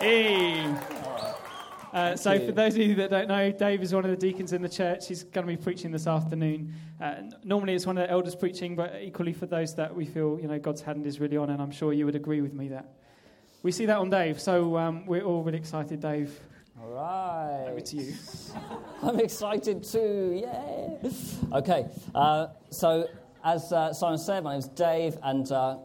[0.00, 0.74] Hey.
[1.92, 4.52] Uh, so, for those of you that don't know, Dave is one of the deacons
[4.52, 5.08] in the church.
[5.08, 6.74] He's going to be preaching this afternoon.
[7.00, 10.38] Uh, normally, it's one of the elders preaching, but equally for those that we feel,
[10.38, 12.68] you know, God's hand is really on, and I'm sure you would agree with me
[12.68, 12.86] that
[13.62, 14.38] we see that on Dave.
[14.38, 16.38] So, um, we're all really excited, Dave.
[16.78, 17.70] All right.
[17.70, 18.14] Over to you.
[19.02, 20.42] I'm excited too.
[20.42, 21.10] Yeah.
[21.56, 21.86] Okay.
[22.14, 23.08] Uh, so,
[23.42, 25.78] as uh, Simon said, my name's Dave, and uh,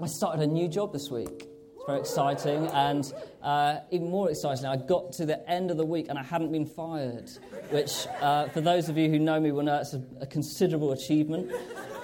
[0.00, 1.49] I started a new job this week.
[1.90, 3.12] Very exciting, and
[3.42, 6.52] uh, even more exciting, I got to the end of the week and I hadn't
[6.52, 7.28] been fired,
[7.70, 10.92] which, uh, for those of you who know me, will know it's a, a considerable
[10.92, 11.50] achievement.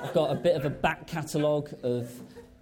[0.02, 2.10] I've got a bit of a back catalogue of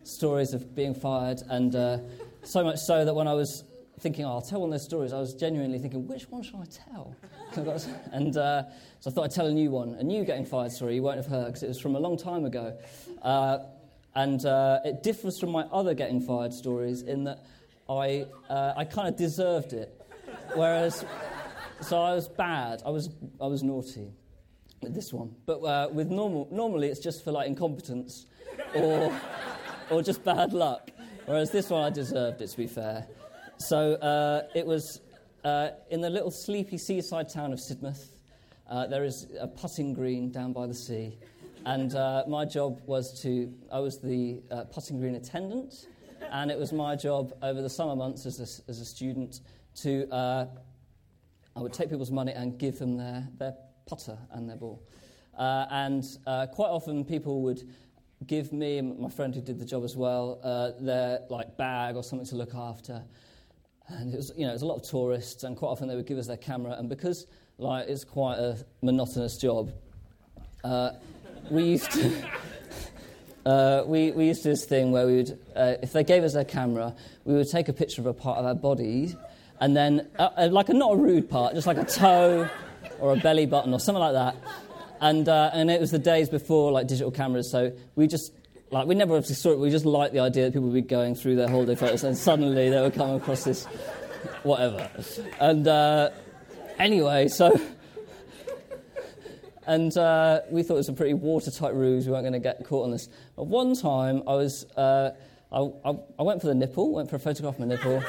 [0.03, 1.99] stories of being fired, and uh,
[2.43, 3.65] so much so that when I was
[4.01, 6.57] thinking, oh, I'll tell one of those stories, I was genuinely thinking, which one should
[6.57, 7.17] I tell?
[8.13, 8.65] and uh,
[9.01, 11.17] so I thought I'd tell a new one, a new getting fired story you won't
[11.17, 12.77] have heard because it was from a long time ago.
[13.23, 13.61] Uh,
[14.15, 17.45] and uh, it differs from my other getting fired stories in that
[17.89, 20.01] I, uh, I kind of deserved it.
[20.55, 21.05] Whereas,
[21.81, 24.13] so I was bad, I was, I was naughty
[24.81, 25.35] with this one.
[25.47, 28.27] But uh, with normal, normally it's just for like incompetence
[28.75, 29.13] or,
[29.91, 30.91] or just bad luck.
[31.27, 33.07] Whereas this one I deserved it, to be fair.
[33.59, 35.01] So uh, it was
[35.45, 38.11] uh, in the little sleepy seaside town of Sidmouth.
[38.69, 41.19] Uh, there is a putting green down by the sea.
[41.67, 45.87] And uh, my job was to, I was the uh, putting green attendant,
[46.31, 49.41] and it was my job over the summer months as a, as a student
[49.77, 50.47] to, uh,
[51.57, 53.55] I would take people's money and give them their, their
[53.87, 54.83] putter and their ball.
[55.39, 57.63] Uh, and uh, quite often people would
[58.27, 62.03] give me my friend who did the job as well uh, their like bag or
[62.03, 63.03] something to look after.
[63.89, 65.97] And it was, you know, it was a lot of tourists, and quite often they
[65.97, 66.73] would give us their camera.
[66.73, 67.27] And because
[67.59, 69.73] like it's quite a monotonous job,
[71.51, 72.13] we used to.
[73.47, 76.33] Uh, we, we used to this thing where we would, uh, if they gave us
[76.33, 76.95] their camera,
[77.27, 79.15] we would take a picture of a part of our body,
[79.61, 82.49] and then, uh, uh like a not a rude part, just like a toe
[83.01, 84.35] or a belly button or something like that.
[85.03, 88.33] And, uh, and it was the days before like digital cameras, so we just,
[88.71, 90.81] like, we never actually saw it, we just liked the idea that people would be
[90.81, 93.67] going through their holiday photos, and suddenly they would come across this,
[94.43, 94.89] whatever.
[95.39, 96.13] And uh,
[96.79, 97.61] anyway, so
[99.67, 102.07] and uh, we thought it was a pretty watertight ruse.
[102.07, 103.09] We weren't going to get caught on this.
[103.37, 105.11] But one time, I was, uh,
[105.53, 108.03] I, I, I, went for the nipple, went for a photograph of my nipple,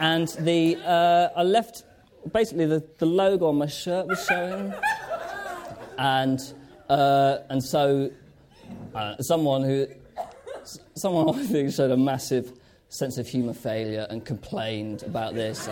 [0.00, 1.84] and the, uh, I left,
[2.32, 4.72] basically, the, the logo on my shirt was showing.
[5.98, 6.40] And,
[6.88, 8.10] uh, and so,
[8.94, 9.88] uh, someone who,
[10.94, 12.52] someone I think showed a massive
[12.88, 15.68] sense of humour failure and complained about this.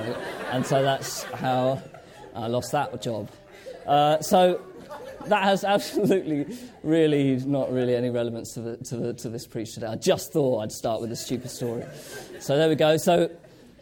[0.50, 1.82] And so that's how
[2.34, 3.30] I lost that job.
[3.86, 4.60] Uh, so
[5.28, 9.74] that has absolutely, really, not really any relevance to, the, to, the, to this preach
[9.74, 9.86] today.
[9.86, 11.84] I just thought I'd start with a stupid story.
[12.40, 12.96] So there we go.
[12.96, 13.30] So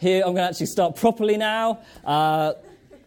[0.01, 1.81] here I'm going to actually start properly now.
[2.05, 2.55] Uh,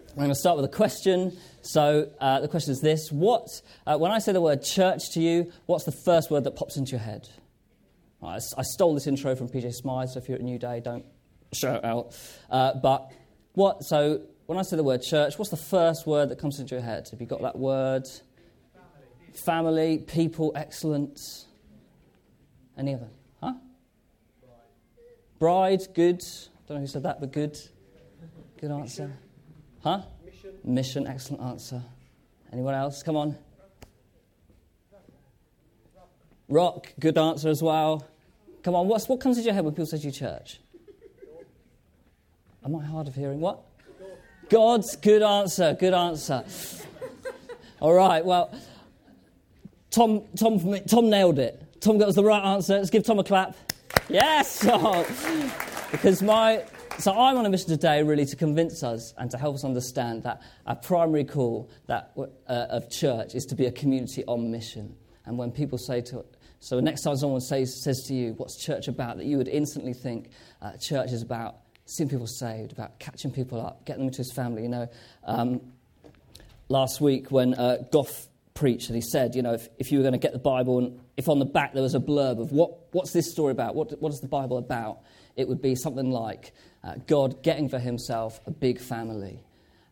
[0.09, 1.37] I'm going to start with a question.
[1.61, 3.49] So uh, the question is this: What,
[3.85, 6.77] uh, when I say the word church to you, what's the first word that pops
[6.77, 7.27] into your head?
[8.23, 11.05] I, stole this intro from PJ Smyth, so if you're at New Day, don't
[11.53, 12.17] shout out.
[12.49, 13.11] Uh, but
[13.53, 13.83] what?
[13.83, 16.83] So when I say the word church, what's the first word that comes into your
[16.83, 17.07] head?
[17.11, 18.07] Have you got that word?
[19.37, 21.45] Family, people, excellence.
[22.77, 23.09] Any other?
[23.41, 23.53] Huh?
[25.39, 26.21] Bride, good.
[26.67, 27.57] Don't know who said that, but good.
[28.59, 29.11] Good answer.
[29.83, 30.01] Huh?
[30.25, 30.51] Mission.
[30.63, 31.81] Mission, excellent answer.
[32.51, 33.03] Anyone else?
[33.03, 33.37] Come on.
[36.49, 38.07] Rock, good answer as well.
[38.63, 40.59] Come on, what's, what comes to your head when people say to you church?
[42.63, 43.39] Am I hard of hearing?
[43.39, 43.63] What?
[44.49, 46.43] God's good answer, good answer.
[47.79, 48.53] All right, well,
[49.97, 51.81] Tom, Tom, Tom nailed it.
[51.81, 52.77] Tom got the right answer.
[52.77, 53.57] Let's give Tom a clap.
[54.09, 54.63] Yes!
[55.89, 56.65] Because my,
[56.99, 60.23] so I'm on a mission today really to convince us and to help us understand
[60.23, 64.93] that our primary call that, uh, of church is to be a community on mission.
[65.25, 66.25] And when people say to
[66.59, 69.15] so next time someone says, says to you, what's church about?
[69.15, 70.29] That you would instantly think
[70.61, 71.55] uh, church is about
[71.85, 74.63] seeing people saved, about catching people up, getting them into his family.
[74.63, 74.89] You know,
[75.23, 75.61] um,
[76.67, 78.26] last week when uh, Goff
[78.57, 80.79] preached, and he said, you know, if, if you were going to get the Bible
[80.79, 83.75] and if on the back there was a blurb of what, what's this story about,
[83.75, 85.01] what, what is the Bible about,
[85.35, 89.43] it would be something like uh, God getting for himself a big family.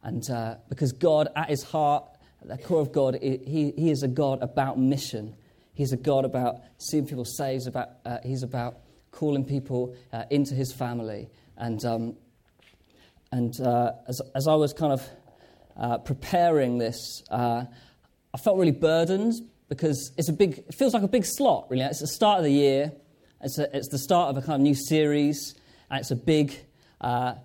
[0.01, 2.05] And uh, because God, at his heart,
[2.41, 5.35] at the core of God, he, he is a God about mission.
[5.75, 8.79] He's a God about seeing people saved, about, uh, he's about
[9.11, 11.29] calling people uh, into his family.
[11.55, 12.15] And, um,
[13.31, 15.07] and uh, as, as I was kind of
[15.77, 17.23] uh, preparing this,
[18.35, 19.33] I felt really burdened
[19.69, 21.83] because it's a big, it feels like a big slot, really.
[21.83, 22.91] It's the start of the year,
[23.41, 25.55] it's, a, it's the start of a kind of new series,
[25.89, 26.53] and it's a big,
[26.99, 27.35] uh,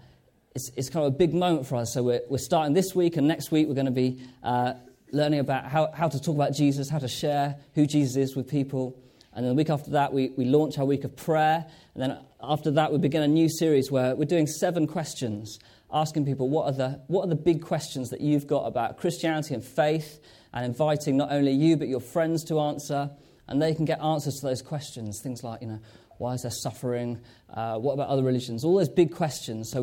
[0.52, 1.94] it's, it's kind of a big moment for us.
[1.94, 4.72] So we're, we're starting this week, and next week we're going to be uh,
[5.12, 8.48] learning about how, how to talk about Jesus, how to share who Jesus is with
[8.48, 9.00] people.
[9.32, 11.66] And then the week after that, we, we launch our week of prayer.
[11.94, 15.60] And then after that, we begin a new series where we're doing seven questions,
[15.93, 19.54] asking people what are the, what are the big questions that you've got about Christianity
[19.54, 20.19] and faith,
[20.52, 23.11] and inviting not only you, but your friends to answer.
[23.49, 25.20] And they can get answers to those questions.
[25.20, 25.81] Things like, you know,
[26.19, 27.20] why is there suffering?
[27.52, 28.64] Uh, what about other religions?
[28.64, 29.70] All those big questions.
[29.70, 29.82] So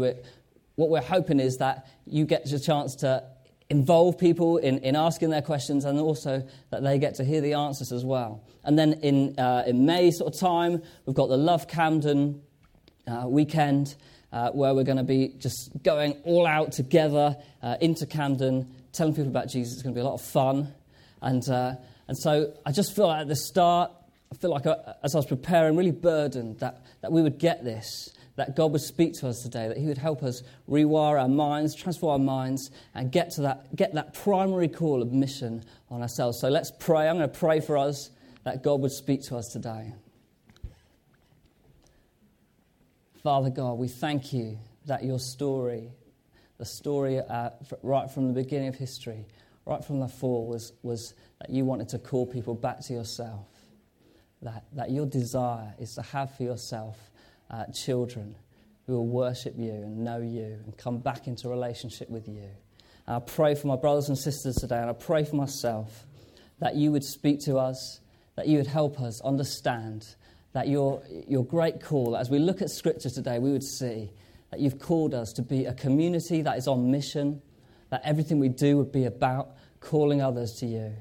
[0.76, 3.24] what we're hoping is that you get the chance to
[3.70, 7.54] involve people in, in asking their questions and also that they get to hear the
[7.54, 8.44] answers as well.
[8.64, 12.42] And then in, uh, in May sort of time, we've got the Love Camden
[13.08, 13.96] uh, weekend
[14.32, 19.14] uh, where we're going to be just going all out together uh, into Camden, telling
[19.14, 19.74] people about Jesus.
[19.74, 20.74] It's going to be a lot of fun.
[21.22, 21.76] And, uh,
[22.08, 23.92] and so I just feel like at the start,
[24.32, 27.38] I feel like I, uh, as I was preparing, really burdened that, that we would
[27.38, 31.20] get this that God would speak to us today, that He would help us rewire
[31.20, 35.64] our minds, transform our minds, and get to that, get that primary call of mission
[35.90, 36.40] on ourselves.
[36.40, 37.10] So let's pray.
[37.10, 38.12] I'm going to pray for us
[38.44, 39.92] that God would speak to us today.
[43.24, 45.92] Father God, we thank you that your story,
[46.58, 47.50] the story uh,
[47.84, 49.26] right from the beginning of history,
[49.66, 53.46] right from the fall, was, was that you wanted to call people back to yourself.
[54.42, 56.98] That, that your desire is to have for yourself
[57.50, 58.36] uh, children
[58.86, 62.48] who will worship you and know you and come back into relationship with you.
[63.06, 66.06] And I pray for my brothers and sisters today, and I pray for myself
[66.60, 68.00] that you would speak to us,
[68.36, 70.08] that you would help us understand
[70.54, 74.12] that your, your great call, as we look at Scripture today, we would see
[74.52, 77.42] that you've called us to be a community that is on mission,
[77.90, 80.94] that everything we do would be about calling others to you.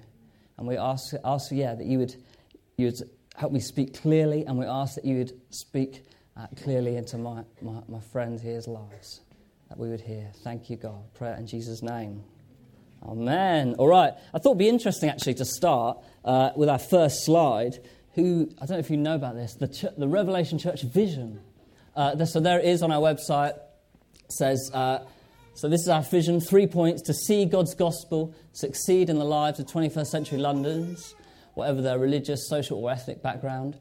[0.58, 2.16] And we ask, ask yeah, that you would,
[2.76, 3.02] you would
[3.36, 6.04] help me speak clearly, and we ask that you would speak
[6.36, 9.20] uh, clearly into my, my, my friends here's lives
[9.68, 10.30] that we would hear.
[10.44, 11.12] Thank you, God.
[11.14, 12.22] Prayer in Jesus' name.
[13.02, 13.74] Amen.
[13.78, 14.12] All right.
[14.34, 17.78] I thought it'd be interesting actually to start uh, with our first slide.
[18.14, 21.40] Who, I don't know if you know about this, the, ch- the Revelation Church vision.
[21.96, 23.56] Uh, so there it is on our website.
[23.56, 24.98] It says, uh,
[25.54, 29.58] so this is our vision three points to see God's gospel succeed in the lives
[29.58, 31.14] of 21st century Londoners,
[31.54, 33.78] whatever their religious, social, or ethnic background.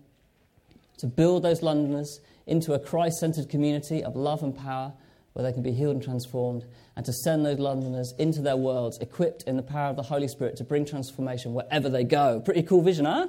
[1.00, 4.94] To build those Londoners into a Christ centered community of love and power
[5.34, 6.64] where they can be healed and transformed,
[6.96, 10.30] and to send those Londoners into their worlds equipped in the power of the Holy
[10.30, 12.40] Spirit to bring transformation wherever they go.
[12.40, 13.28] Pretty cool vision, huh?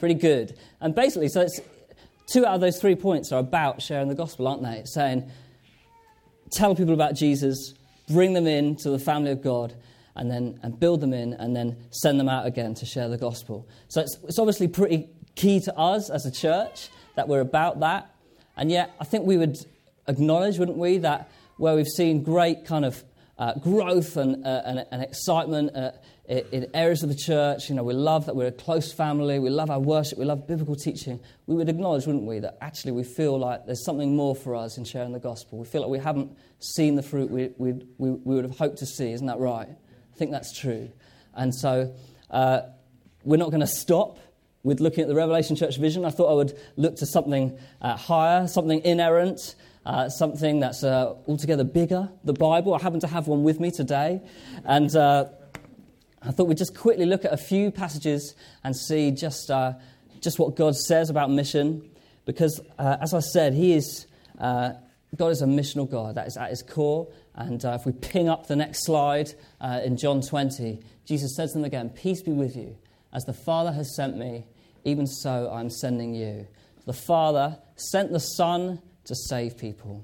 [0.00, 0.58] Pretty good.
[0.80, 1.60] And basically, so it's
[2.32, 4.78] two out of those three points are about sharing the gospel, aren't they?
[4.78, 5.30] It's saying,
[6.50, 7.74] tell people about Jesus,
[8.08, 9.74] bring them in to the family of God,
[10.14, 13.18] and then and build them in, and then send them out again to share the
[13.18, 13.68] gospel.
[13.88, 18.14] So it's, it's obviously pretty key to us as a church that we're about that.
[18.56, 19.56] And yet, I think we would
[20.08, 23.02] acknowledge, wouldn't we, that where we've seen great kind of
[23.38, 25.92] uh, growth and, uh, and, and, excitement uh,
[26.28, 29.48] in areas of the church, you know, we love that we're a close family, we
[29.48, 33.02] love our worship, we love biblical teaching, we would acknowledge, wouldn't we, that actually we
[33.02, 35.58] feel like there's something more for us in sharing the gospel.
[35.58, 38.78] We feel like we haven't seen the fruit we, we, we, we would have hoped
[38.78, 39.68] to see, isn't that right?
[39.68, 40.90] I think that's true.
[41.34, 41.94] And so
[42.30, 42.60] uh,
[43.24, 44.18] we're not going to stop
[44.62, 47.96] with looking at the Revelation Church vision, I thought I would look to something uh,
[47.96, 49.54] higher, something inerrant,
[49.86, 52.74] uh, something that's uh, altogether bigger, the Bible.
[52.74, 54.20] I happen to have one with me today.
[54.64, 55.26] And uh,
[56.22, 58.34] I thought we'd just quickly look at a few passages
[58.64, 59.74] and see just, uh,
[60.20, 61.88] just what God says about mission.
[62.24, 64.06] Because, uh, as I said, He is,
[64.38, 66.16] God is a missional God.
[66.16, 67.08] That is at His core.
[67.34, 71.64] And if we ping up the next slide in John 20, Jesus says to them
[71.64, 72.76] again, Peace be with you.
[73.12, 74.44] As the Father has sent me,
[74.84, 76.46] even so I'm sending you.
[76.84, 80.02] The Father sent the Son to save people.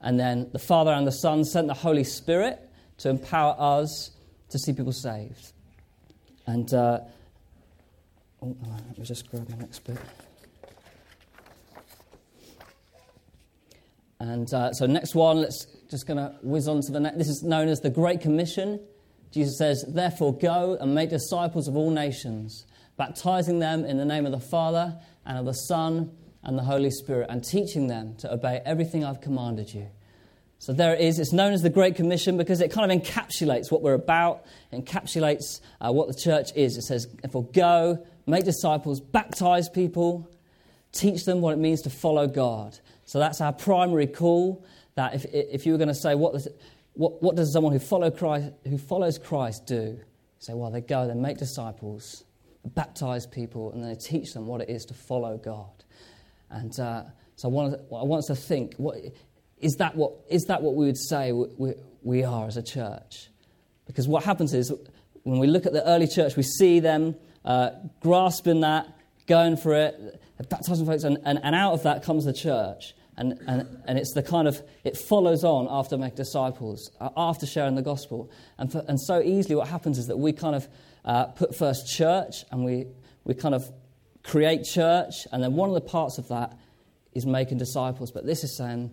[0.00, 2.60] And then the Father and the Son sent the Holy Spirit
[2.98, 4.10] to empower us
[4.54, 5.52] to see people saved.
[6.46, 7.00] And uh,
[8.40, 9.98] oh, let me just grab the next bit.
[14.20, 17.18] And uh, so, next one, let's just going to whiz on to the next.
[17.18, 18.80] This is known as the Great Commission.
[19.32, 22.64] Jesus says, Therefore, go and make disciples of all nations,
[22.96, 24.96] baptizing them in the name of the Father
[25.26, 29.20] and of the Son and the Holy Spirit, and teaching them to obey everything I've
[29.20, 29.88] commanded you.
[30.64, 31.18] So there it is.
[31.18, 35.60] It's known as the Great Commission because it kind of encapsulates what we're about, encapsulates
[35.78, 36.78] uh, what the church is.
[36.78, 40.26] It says, Therefore, go, make disciples, baptize people,
[40.90, 42.78] teach them what it means to follow God.
[43.04, 44.64] So that's our primary call.
[44.94, 46.34] That if, if you were going to say, what
[46.94, 49.74] what, what does someone who, follow Christ, who follows Christ do?
[49.74, 50.00] You
[50.38, 52.24] say, well, they go, they make disciples,
[52.64, 55.84] baptize people, and they teach them what it is to follow God.
[56.48, 57.02] And uh,
[57.36, 58.96] so I want, I want us to think what,
[59.58, 63.28] is that what, is that what we would say we, we are as a church?
[63.86, 64.72] Because what happens is
[65.22, 67.70] when we look at the early church, we see them uh,
[68.00, 68.86] grasping that,
[69.26, 72.94] going for it, baptizing folks, and, and, and out of that comes the church.
[73.16, 77.76] And, and, and it's the kind of, it follows on after make disciples, after sharing
[77.76, 78.30] the gospel.
[78.58, 80.68] And, for, and so easily what happens is that we kind of
[81.04, 82.86] uh, put first church and we,
[83.22, 83.70] we kind of
[84.24, 85.28] create church.
[85.30, 86.58] And then one of the parts of that
[87.12, 88.10] is making disciples.
[88.10, 88.90] But this is saying,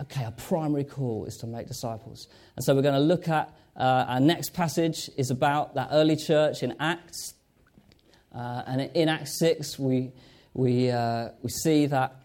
[0.00, 2.28] okay, our primary call is to make disciples.
[2.56, 6.16] And so we're going to look at uh, our next passage is about that early
[6.16, 7.34] church in Acts.
[8.34, 10.12] Uh, and in Acts 6, we,
[10.54, 12.16] we, uh, we see that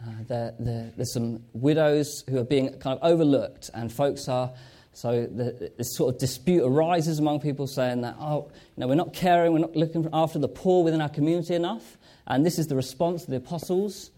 [0.00, 4.52] uh, there, there, there's some widows who are being kind of overlooked, and folks are.
[4.92, 8.94] So the, this sort of dispute arises among people saying that, oh, you know, we're
[8.94, 11.98] not caring, we're not looking after the poor within our community enough.
[12.28, 14.12] And this is the response of the apostles.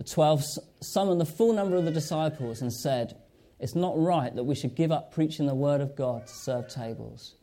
[0.00, 0.42] The twelve
[0.80, 3.18] summoned the full number of the disciples and said,
[3.58, 6.68] It's not right that we should give up preaching the word of God to serve
[6.68, 7.34] tables.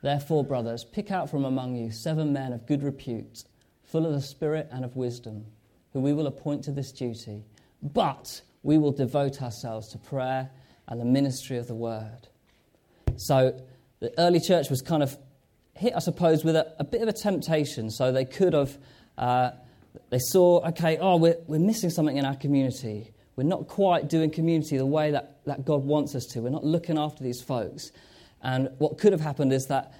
[0.00, 3.42] Therefore, brothers, pick out from among you seven men of good repute,
[3.82, 5.46] full of the Spirit and of wisdom
[5.92, 7.42] who we will appoint to this duty,
[7.82, 10.50] but we will devote ourselves to prayer
[10.86, 12.28] and the ministry of the word.
[13.16, 13.60] So
[13.98, 15.18] the early church was kind of
[15.74, 17.90] hit, I suppose, with a, a bit of a temptation.
[17.90, 18.78] So they could have,
[19.16, 19.50] uh,
[20.10, 23.12] they saw, okay, oh, we're, we're missing something in our community.
[23.36, 26.40] We're not quite doing community the way that, that God wants us to.
[26.40, 27.90] We're not looking after these folks.
[28.42, 29.94] And what could have happened is that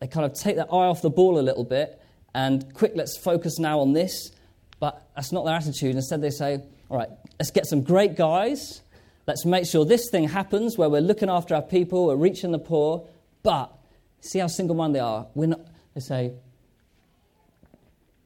[0.00, 2.00] they kind of take their eye off the ball a little bit
[2.34, 4.32] and quick, let's focus now on this
[4.80, 5.94] but that's not their attitude.
[5.94, 8.80] Instead, they say, all right, let's get some great guys.
[9.26, 12.58] Let's make sure this thing happens where we're looking after our people, we're reaching the
[12.58, 13.06] poor.
[13.42, 13.70] But
[14.20, 15.26] see how single minded they are.
[15.34, 15.60] We're not,
[15.94, 16.32] they say,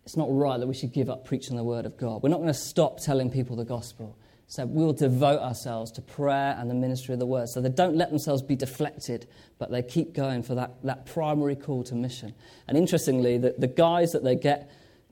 [0.04, 2.22] it's not right that we should give up preaching the word of God.
[2.22, 4.16] We're not going to stop telling people the gospel.
[4.46, 7.48] So we'll devote ourselves to prayer and the ministry of the word.
[7.48, 9.26] So they don't let themselves be deflected,
[9.58, 12.34] but they keep going for that, that primary call to mission.
[12.68, 14.70] And interestingly, the, the guys that they get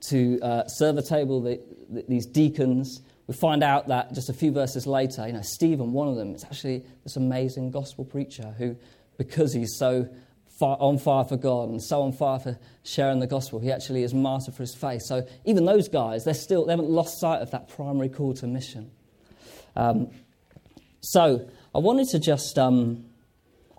[0.09, 1.59] to uh, serve the table, the,
[1.89, 3.01] the, these deacons.
[3.27, 6.35] We find out that just a few verses later, you know, Stephen, one of them,
[6.35, 8.75] is actually this amazing gospel preacher who,
[9.17, 10.07] because he's so
[10.67, 14.13] on fire for God and so on fire for sharing the gospel, he actually is
[14.13, 15.01] martyred for his faith.
[15.03, 18.47] So even those guys, they're still, they haven't lost sight of that primary call to
[18.47, 18.91] mission.
[19.75, 20.09] Um,
[21.01, 23.05] so I wanted to just, um,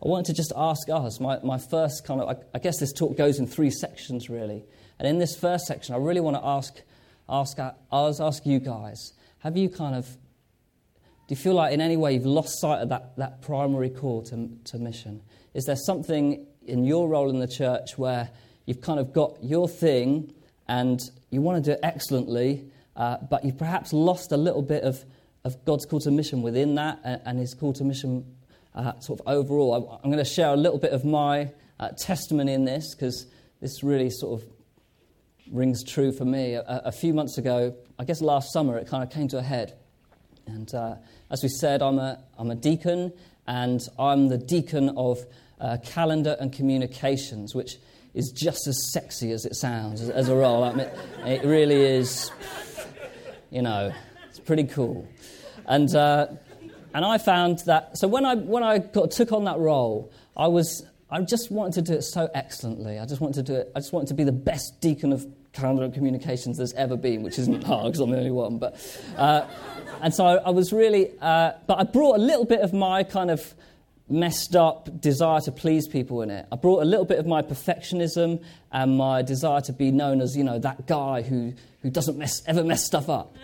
[0.03, 2.93] I wanted to just ask us, my, my first kind of, I, I guess this
[2.93, 4.65] talk goes in three sections really.
[4.99, 6.81] And in this first section, I really want to ask,
[7.29, 9.13] ask, ask, ask you guys
[9.45, 12.89] have you kind of, do you feel like in any way you've lost sight of
[12.89, 15.21] that, that primary call to, to mission?
[15.53, 18.31] Is there something in your role in the church where
[18.67, 20.33] you've kind of got your thing
[20.69, 22.65] and you want to do it excellently,
[22.97, 25.05] uh, but you've perhaps lost a little bit of,
[25.45, 28.25] of God's call to mission within that and, and His call to mission
[28.75, 30.01] uh, sort of overall?
[30.03, 33.27] I'm, going to share a little bit of my uh, testimony in this because
[33.61, 34.49] this really sort of
[35.51, 36.55] rings true for me.
[36.55, 39.43] A, a, few months ago, I guess last summer, it kind of came to a
[39.43, 39.77] head.
[40.47, 40.97] And uh,
[41.31, 43.13] as we said, I'm a, I'm a deacon,
[43.47, 45.25] and I'm the deacon of
[45.61, 47.77] uh, calendar and communications, which
[48.15, 50.65] is just as sexy as it sounds as, as a role.
[50.65, 50.89] I mean,
[51.27, 52.31] it really is,
[53.51, 53.93] you know,
[54.29, 55.09] it's pretty cool.
[55.67, 56.29] And, uh,
[56.93, 60.47] and I found that, so when I, when I got, took on that role, I
[60.47, 60.85] was
[61.15, 62.99] I just wanted to do it so excellently.
[62.99, 63.71] I just wanted to do it.
[63.77, 67.23] I just wanted to be the best deacon of calendar and communications there's ever been,
[67.23, 68.59] which isn't hard because I'm the only one.
[68.59, 68.75] But,
[69.17, 69.47] uh,
[70.03, 73.05] and so I, I was really, uh, but I brought a little bit of my
[73.05, 73.55] kind of
[74.09, 76.47] messed up desire to please people in it.
[76.53, 80.37] I brought a little bit of my perfectionism and my desire to be known as,
[80.37, 83.35] you know, that guy who, who doesn't mess, ever mess stuff up.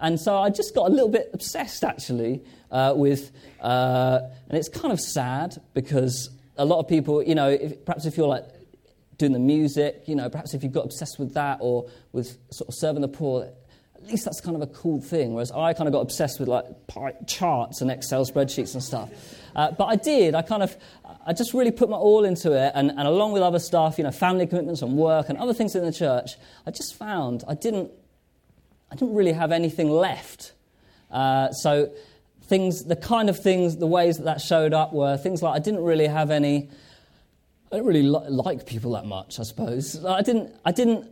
[0.00, 3.30] And so I just got a little bit obsessed, actually, uh, with,
[3.60, 8.06] uh, and it's kind of sad because a lot of people, you know, if, perhaps
[8.06, 8.44] if you're like
[9.18, 12.68] doing the music, you know, perhaps if you've got obsessed with that or with sort
[12.68, 13.48] of serving the poor,
[14.06, 15.34] least that's kind of a cool thing.
[15.34, 16.64] Whereas I kind of got obsessed with like
[17.26, 19.10] charts and Excel spreadsheets and stuff.
[19.54, 20.34] Uh, but I did.
[20.34, 20.76] I kind of,
[21.26, 22.72] I just really put my all into it.
[22.74, 25.74] And, and along with other stuff, you know, family commitments and work and other things
[25.74, 26.36] in the church,
[26.66, 27.90] I just found I didn't,
[28.90, 30.52] I didn't really have anything left.
[31.10, 31.90] Uh, so
[32.42, 35.58] things, the kind of things, the ways that that showed up were things like I
[35.58, 36.68] didn't really have any.
[37.72, 40.04] I don't really li- like people that much, I suppose.
[40.04, 40.54] I didn't.
[40.64, 41.10] I didn't.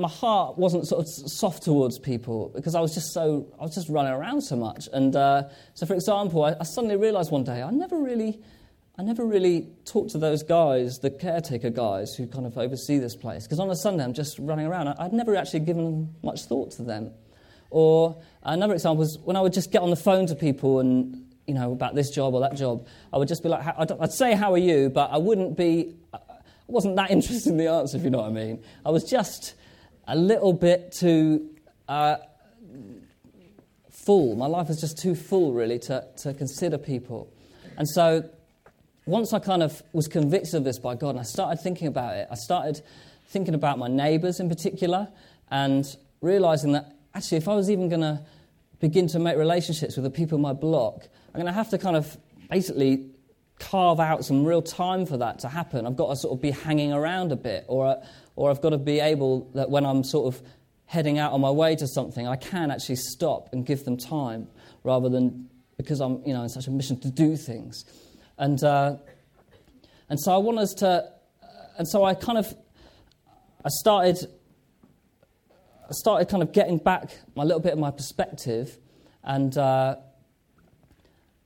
[0.00, 3.46] My heart wasn't sort of soft towards people because I was just so.
[3.60, 4.88] I was just running around so much.
[4.94, 8.40] And uh, so, for example, I, I suddenly realised one day I never really.
[8.98, 13.16] I never really talked to those guys, the caretaker guys who kind of oversee this
[13.16, 14.88] place, because on a Sunday I'm just running around.
[14.88, 17.12] I'd never actually given much thought to them.
[17.70, 21.24] Or another example is when I would just get on the phone to people and,
[21.46, 24.34] you know, about this job or that job, I would just be like, I'd say,
[24.34, 24.90] How are you?
[24.90, 26.18] But I wouldn't be, I
[26.66, 28.62] wasn't that interested in the answer, if you know what I mean.
[28.84, 29.54] I was just
[30.06, 31.50] a little bit too
[31.88, 32.16] uh,
[33.90, 34.36] full.
[34.36, 37.32] My life is just too full, really, to, to consider people.
[37.76, 38.28] And so
[39.06, 42.16] once I kind of was convicted of this by God and I started thinking about
[42.16, 42.82] it, I started
[43.28, 45.08] thinking about my neighbours in particular
[45.50, 45.84] and
[46.20, 48.20] realizing that actually, if I was even going to
[48.80, 51.78] begin to make relationships with the people in my block, I'm going to have to
[51.78, 52.16] kind of
[52.50, 53.06] basically
[53.58, 55.86] carve out some real time for that to happen.
[55.86, 58.02] I've got to sort of be hanging around a bit, or,
[58.40, 60.42] or I've got to be able that when I'm sort of
[60.86, 64.48] heading out on my way to something, I can actually stop and give them time
[64.82, 67.84] rather than because I'm you know in such a mission to do things.
[68.38, 68.96] And, uh,
[70.08, 71.12] and so I want us to,
[71.76, 72.46] and so I kind of,
[73.62, 74.16] I started,
[75.84, 78.78] I started kind of getting back a little bit of my perspective
[79.22, 79.96] and, uh,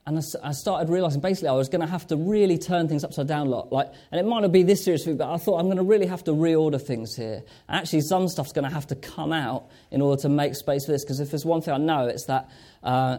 [0.07, 3.27] and I started realizing basically I was going to have to really turn things upside
[3.27, 3.73] down a lot.
[3.73, 6.07] Like, and it might not be this serious but I thought I'm going to really
[6.07, 7.43] have to reorder things here.
[7.69, 10.85] And actually, some stuff's going to have to come out in order to make space
[10.85, 11.05] for this.
[11.05, 12.51] Because if there's one thing I know, it's that
[12.83, 13.17] uh,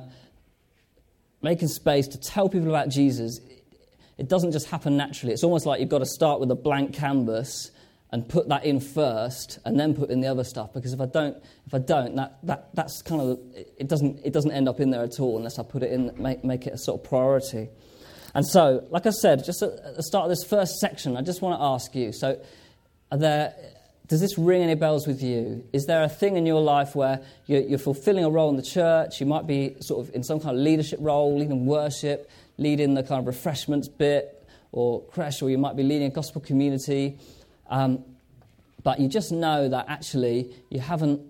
[1.42, 3.40] making space to tell people about Jesus
[4.18, 5.34] it doesn't just happen naturally.
[5.34, 7.72] It's almost like you've got to start with a blank canvas
[8.16, 11.06] and put that in first and then put in the other stuff because if I
[11.06, 11.36] don't,
[11.68, 14.90] if I don't that, that, that's kind of, it doesn't, it doesn't end up in
[14.90, 17.68] there at all unless I put it in, make, make it a sort of priority.
[18.34, 21.42] And so, like I said, just at the start of this first section, I just
[21.42, 22.42] want to ask you so,
[23.12, 23.54] are there,
[24.08, 25.66] does this ring any bells with you?
[25.74, 28.64] Is there a thing in your life where you're, you're, fulfilling a role in the
[28.64, 29.20] church?
[29.20, 33.04] You might be sort of in some kind of leadership role, leading worship leading the
[33.04, 34.32] kind of refreshments bit
[34.72, 37.18] or crèche, or you might be leading a gospel community.
[37.70, 38.04] Um,
[38.84, 41.22] but you just know that actually you haven't,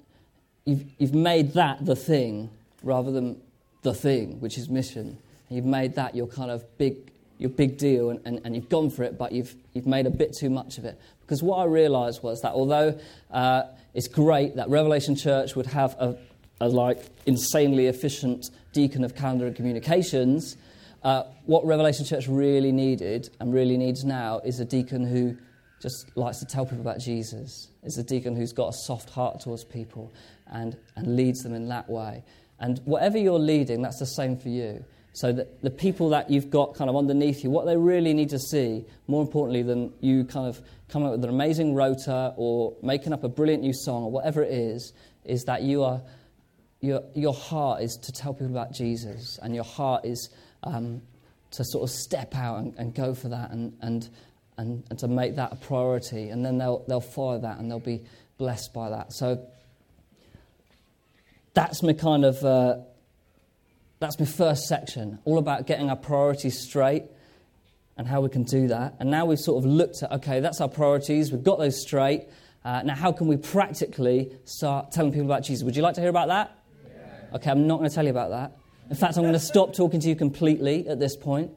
[0.65, 2.49] you've, you've made that the thing
[2.83, 3.41] rather than
[3.83, 5.17] the thing, which is mission.
[5.49, 8.89] You've made that your kind of big, your big deal and, and, and you've gone
[8.89, 10.99] for it, but you've, you've made a bit too much of it.
[11.21, 12.99] Because what I realised was that although
[13.31, 16.17] uh, it's great that Revelation Church would have a,
[16.59, 20.57] a like insanely efficient deacon of calendar and communications,
[21.03, 25.37] uh, what Revelation Church really needed and really needs now is a deacon who
[25.85, 27.69] just likes to tell people about Jesus.
[27.83, 30.11] Is a deacon who's got a soft heart towards people
[30.47, 32.23] and, and leads them in that way.
[32.59, 34.83] And whatever you're leading, that's the same for you.
[35.13, 38.29] So that the people that you've got kind of underneath you, what they really need
[38.29, 42.75] to see, more importantly than you kind of coming up with an amazing rota or
[42.81, 44.91] making up a brilliant new song or whatever it is,
[45.23, 46.01] is that you are,
[46.81, 50.29] your, your heart is to tell people about Jesus and your heart is
[50.63, 51.03] um,
[51.51, 54.09] to sort of step out and, and go for that and, and,
[54.57, 56.29] and, and, to make that a priority.
[56.29, 58.03] And then they'll, they'll follow that and they'll be
[58.37, 59.13] blessed by that.
[59.13, 59.45] So
[61.53, 62.77] that's my kind of, uh,
[63.99, 67.03] that's my first section, all about getting our priorities straight
[67.97, 68.95] and how we can do that.
[68.99, 72.25] And now we've sort of looked at, okay, that's our priorities, we've got those straight.
[72.63, 75.63] Uh, now, how can we practically start telling people about Jesus?
[75.63, 76.59] Would you like to hear about that?
[76.83, 77.35] Yeah.
[77.35, 78.57] Okay, I'm not going to tell you about that.
[78.89, 81.51] In fact, I'm going to stop talking to you completely at this point.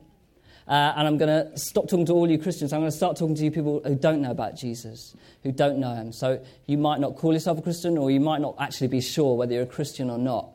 [0.68, 2.74] Uh, and I'm going to stop talking to all you Christians.
[2.74, 5.78] I'm going to start talking to you people who don't know about Jesus, who don't
[5.78, 6.12] know him.
[6.12, 9.34] So you might not call yourself a Christian, or you might not actually be sure
[9.34, 10.50] whether you're a Christian or not.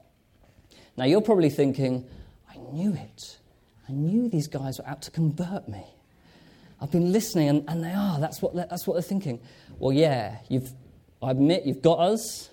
[0.96, 2.08] Now, you're probably thinking,
[2.48, 3.40] I knew it.
[3.90, 5.84] I knew these guys were out to convert me.
[6.80, 8.20] I've been listening, and, and they are.
[8.20, 9.40] That's what, that's what they're thinking.
[9.80, 10.72] Well, yeah, you've,
[11.24, 12.52] I admit you've got us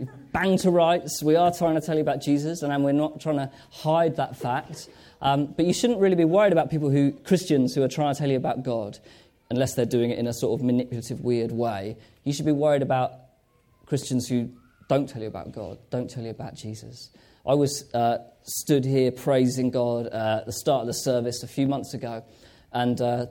[0.00, 1.22] You've banged to rights.
[1.22, 4.34] We are trying to tell you about Jesus, and we're not trying to hide that
[4.34, 4.88] fact.
[5.22, 8.18] Um, but you shouldn't really be worried about people who, Christians, who are trying to
[8.18, 8.98] tell you about God,
[9.50, 11.96] unless they're doing it in a sort of manipulative, weird way.
[12.24, 13.12] You should be worried about
[13.86, 14.50] Christians who
[14.88, 17.10] don't tell you about God, don't tell you about Jesus.
[17.46, 21.48] I was uh, stood here praising God uh, at the start of the service a
[21.48, 22.24] few months ago,
[22.72, 23.26] and uh,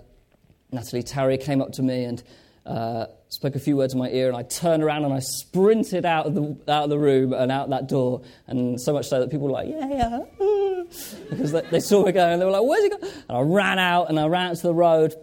[0.71, 2.23] Natalie Tarry came up to me and
[2.65, 6.06] uh, spoke a few words in my ear, and I turned around and I sprinted
[6.06, 8.21] out of the, out of the room and out that door.
[8.47, 10.19] And so much so that people were like, yeah, yeah.
[11.30, 13.04] because they, they, saw me going, and they were like, where's he going?
[13.04, 15.15] And I ran out and I ran out to the road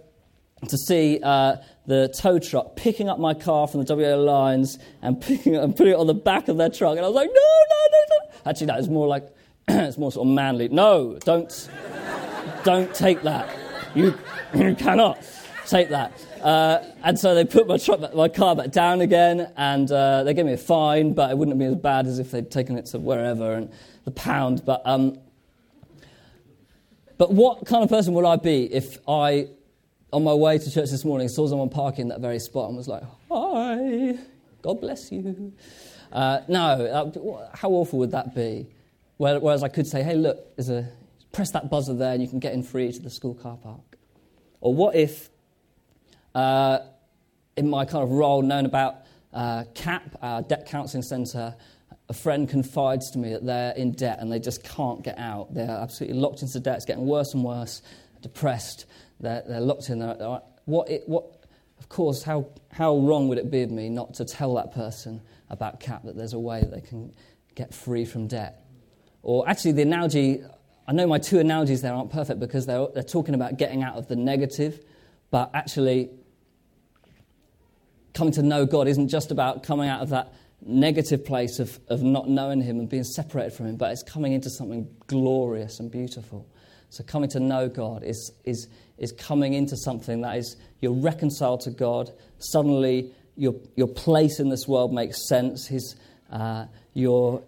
[0.68, 5.20] to see uh, the tow truck picking up my car from the WA lines and
[5.20, 6.96] picking it and putting it on the back of their truck.
[6.96, 8.50] And I was like, no, no, no, no.
[8.50, 9.28] Actually, that is more like,
[9.68, 10.68] it's more sort of manly.
[10.68, 11.70] No, don't,
[12.64, 13.48] don't take that.
[13.94, 14.18] You,
[14.54, 15.18] you cannot
[15.66, 16.12] take that.
[16.42, 20.32] Uh, and so they put my, truck, my car back down again, and uh, they
[20.32, 22.78] gave me a fine, but it wouldn't have been as bad as if they'd taken
[22.78, 23.70] it to wherever and
[24.04, 24.64] the pound.
[24.64, 25.18] But, um,
[27.18, 29.48] but what kind of person would I be if I,
[30.12, 32.88] on my way to church this morning, saw someone parking that very spot and was
[32.88, 34.18] like, Hi,
[34.62, 35.52] God bless you.
[36.12, 38.68] Uh, no, uh, how awful would that be?
[39.18, 40.88] Whereas I could say, hey, look, there's a,
[41.36, 43.98] press that buzzer there and you can get in free to the school car park.
[44.62, 45.28] Or what if,
[46.34, 46.78] uh,
[47.58, 49.02] in my kind of role known about
[49.34, 51.54] uh, CAP, our debt counselling centre,
[52.08, 55.52] a friend confides to me that they're in debt and they just can't get out.
[55.52, 56.76] They're absolutely locked into debt.
[56.76, 57.82] It's getting worse and worse,
[58.22, 58.86] depressed.
[59.18, 59.98] They're, they're locked in.
[59.98, 61.44] They're, what, it, what,
[61.78, 65.20] of course, how, how wrong would it be of me not to tell that person
[65.50, 67.12] about CAP that there's a way that they can
[67.54, 68.62] get free from debt?
[69.22, 70.42] Or actually, the analogy,
[70.86, 73.96] I know my two analogies there aren't perfect because they're, they're talking about getting out
[73.96, 74.84] of the negative,
[75.32, 76.10] but actually,
[78.14, 80.32] coming to know God isn't just about coming out of that
[80.66, 84.32] negative place of, of not knowing Him and being separated from Him, but it's coming
[84.32, 86.46] into something glorious and beautiful.
[86.90, 91.60] So, coming to know God is, is, is coming into something that is you're reconciled
[91.62, 92.10] to God.
[92.38, 95.66] Suddenly, your, your place in this world makes sense.
[95.66, 95.96] His,
[96.30, 97.42] uh, your,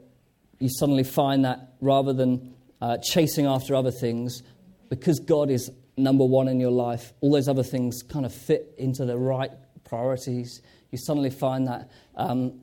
[0.59, 4.43] you suddenly find that rather than uh, chasing after other things,
[4.89, 8.75] because God is number one in your life, all those other things kind of fit
[8.79, 9.51] into the right
[9.85, 10.63] priorities.
[10.91, 12.61] You suddenly find that um,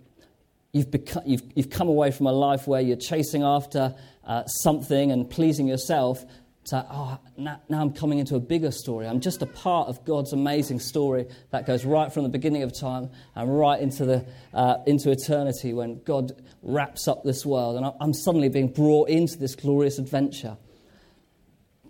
[0.76, 5.10] you've, become, you've, you've come away from a life where you're chasing after uh, something
[5.10, 6.26] and pleasing yourself
[6.66, 9.08] to, oh, now, now, I'm coming into a bigger story.
[9.08, 12.78] I'm just a part of God's amazing story that goes right from the beginning of
[12.78, 17.78] time and right into, the, uh, into eternity when God wraps up this world.
[17.78, 20.58] And I'm suddenly being brought into this glorious adventure.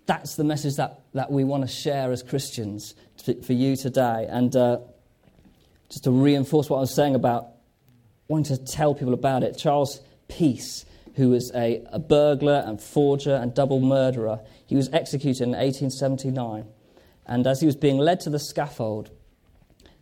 [0.04, 2.94] That's the message that, that we want to share as Christians
[3.24, 4.28] to, for you today.
[4.28, 4.78] And uh,
[5.88, 7.55] just to reinforce what I was saying about
[8.28, 10.84] wanting to tell people about it, Charles Peace
[11.16, 14.40] who was a, a burglar and forger and double murderer.
[14.66, 16.66] He was executed in 1879.
[17.26, 19.10] And as he was being led to the scaffold,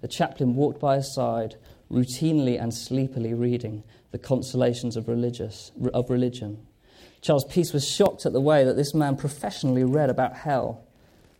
[0.01, 1.55] the chaplain walked by his side,
[1.91, 6.67] routinely and sleepily reading the consolations of, religious, of religion.
[7.21, 10.85] Charles Peace was shocked at the way that this man professionally read about hell.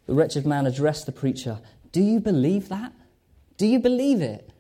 [0.07, 1.59] The wretched man addressed the preacher
[1.91, 2.93] Do you believe that?
[3.57, 4.51] Do you believe it?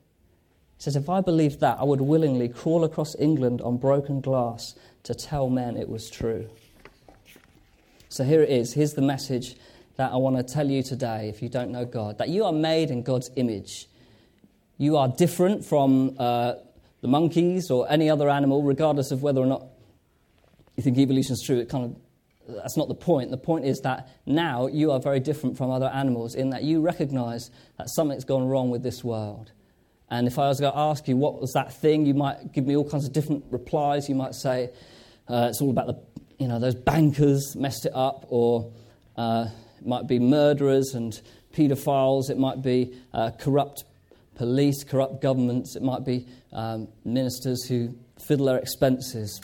[0.77, 4.75] He says, If I believed that, I would willingly crawl across England on broken glass
[5.05, 6.49] to tell men it was true.
[8.09, 8.73] So here it is.
[8.73, 9.57] Here's the message
[9.97, 12.53] that I want to tell you today if you don't know God that you are
[12.53, 13.87] made in God's image.
[14.79, 16.55] You are different from uh,
[17.01, 19.67] the monkeys or any other animal, regardless of whether or not
[20.77, 21.59] you think evolution is true.
[21.59, 21.97] It kind of
[22.63, 23.31] that's not the point.
[23.31, 26.81] The point is that now you are very different from other animals in that you
[26.81, 29.53] recognize that something's gone wrong with this world.
[30.15, 32.65] And if I was going to ask you what was that thing, you might give
[32.65, 34.09] me all kinds of different replies.
[34.09, 34.71] You might say,
[35.27, 36.01] uh, it's all about the,
[36.39, 38.71] you know, those bankers messed it up, or
[39.17, 39.49] uh,
[39.81, 41.21] it might be murderers and
[41.53, 42.31] paedophiles.
[42.31, 43.83] It might be uh, corrupt
[44.37, 45.75] police, corrupt governments.
[45.75, 49.41] It might be um, ministers who fiddle their expenses.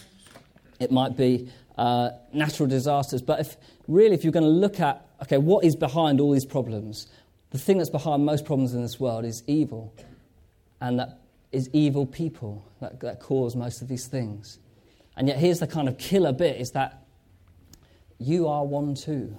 [0.78, 3.22] It might be uh, natural disasters.
[3.22, 3.56] But if
[3.88, 7.08] really, if you're going to look at, okay, what is behind all these problems?
[7.50, 9.92] The thing that's behind most problems in this world is evil.
[10.80, 11.20] And that
[11.52, 14.58] is evil people that, that cause most of these things.
[15.16, 17.04] And yet, here's the kind of killer bit is that
[18.18, 19.36] you are one too.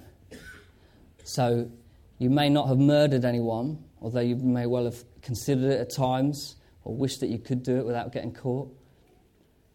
[1.23, 1.71] So,
[2.17, 6.55] you may not have murdered anyone, although you may well have considered it at times
[6.83, 8.71] or wished that you could do it without getting caught.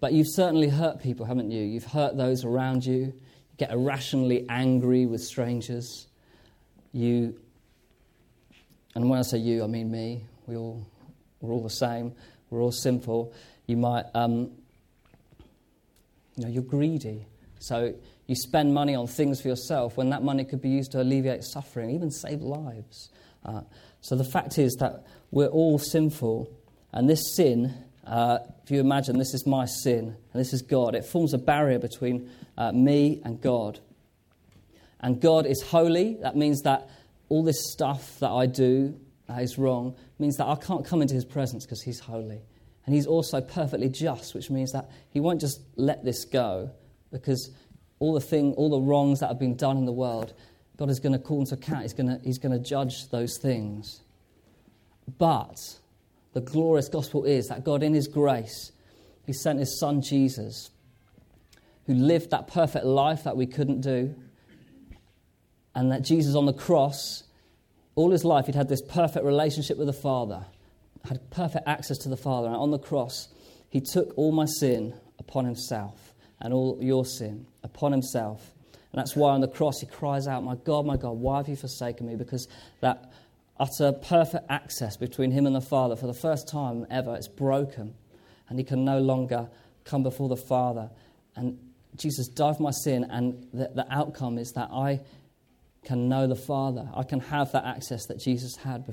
[0.00, 1.62] But you've certainly hurt people, haven't you?
[1.62, 2.94] You've hurt those around you.
[2.94, 3.12] You
[3.56, 6.06] get irrationally angry with strangers.
[6.92, 7.40] You,
[8.94, 10.22] and when I say you, I mean me.
[10.46, 10.86] We all,
[11.46, 12.12] we're all the same.
[12.50, 13.32] We're all sinful.
[13.66, 14.50] You might um,
[16.36, 17.26] you know, you're greedy.
[17.58, 17.94] So
[18.26, 21.42] you spend money on things for yourself when that money could be used to alleviate
[21.44, 23.10] suffering, even save lives.
[23.44, 23.62] Uh,
[24.00, 26.50] so the fact is that we're all sinful,
[26.92, 27.74] and this sin,
[28.06, 31.38] uh, if you imagine this is my sin and this is God, it forms a
[31.38, 33.80] barrier between uh, me and God.
[35.00, 36.14] And God is holy.
[36.22, 36.88] That means that
[37.28, 41.14] all this stuff that I do that is wrong means that I can't come into
[41.14, 42.42] his presence because he's holy.
[42.84, 46.70] And he's also perfectly just, which means that he won't just let this go
[47.10, 47.50] because
[47.98, 50.32] all the thing, all the wrongs that have been done in the world,
[50.76, 51.82] God is going to call into account.
[51.82, 54.02] He's going to, he's going to judge those things.
[55.18, 55.76] But
[56.32, 58.72] the glorious gospel is that God, in his grace,
[59.24, 60.70] he sent his son Jesus,
[61.86, 64.14] who lived that perfect life that we couldn't do.
[65.74, 67.24] And that Jesus on the cross,
[67.96, 70.46] all his life, he'd had this perfect relationship with the Father
[71.06, 72.48] had perfect access to the Father.
[72.48, 73.28] And on the cross,
[73.70, 78.52] he took all my sin upon himself and all your sin upon himself.
[78.92, 81.48] And that's why on the cross he cries out, My God, my God, why have
[81.48, 82.16] you forsaken me?
[82.16, 82.48] Because
[82.80, 83.12] that
[83.58, 87.94] utter perfect access between him and the Father for the first time ever, it's broken.
[88.48, 89.48] and he can no longer
[89.84, 90.88] come before the Father.
[91.34, 91.58] And
[91.96, 95.00] Jesus died for my sin, and the, the outcome is that I
[95.86, 96.88] can know the Father.
[96.94, 98.92] I can have that access that Jesus had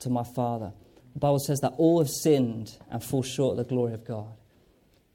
[0.00, 0.72] to my Father.
[1.14, 4.34] The Bible says that all have sinned and fall short of the glory of God.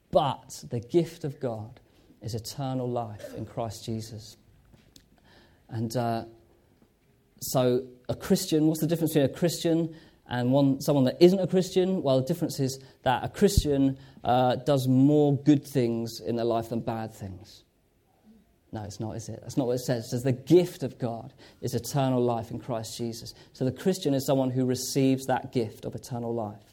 [0.10, 1.80] But the gift of God
[2.22, 4.36] is eternal life in Christ Jesus.
[5.70, 6.26] And uh,
[7.39, 9.96] so, a Christian, what's the difference between a Christian
[10.28, 12.02] and one, someone that isn't a Christian?
[12.02, 16.70] Well, the difference is that a Christian uh, does more good things in their life
[16.70, 17.63] than bad things.
[18.74, 19.40] No, it's not, is it?
[19.42, 20.06] That's not what it says.
[20.06, 23.34] It says the gift of God is eternal life in Christ Jesus.
[23.52, 26.64] So the Christian is someone who receives that gift of eternal life.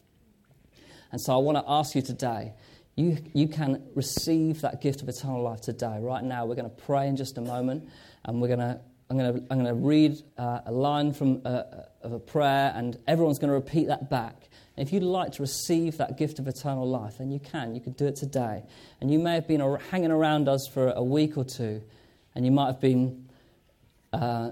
[1.11, 2.53] And so I want to ask you today
[2.99, 5.99] you, you can receive that gift of eternal life today.
[6.01, 7.87] Right now, we're going to pray in just a moment,
[8.25, 11.41] and we're going to, I'm, going to, I'm going to read uh, a line from
[11.45, 11.63] uh,
[12.01, 14.48] of a prayer, and everyone's going to repeat that back.
[14.79, 17.75] And if you'd like to receive that gift of eternal life, then you can.
[17.75, 18.63] You can do it today.
[19.01, 19.59] And you may have been
[19.91, 21.83] hanging around us for a week or two,
[22.33, 23.27] and you might have been
[24.13, 24.51] uh,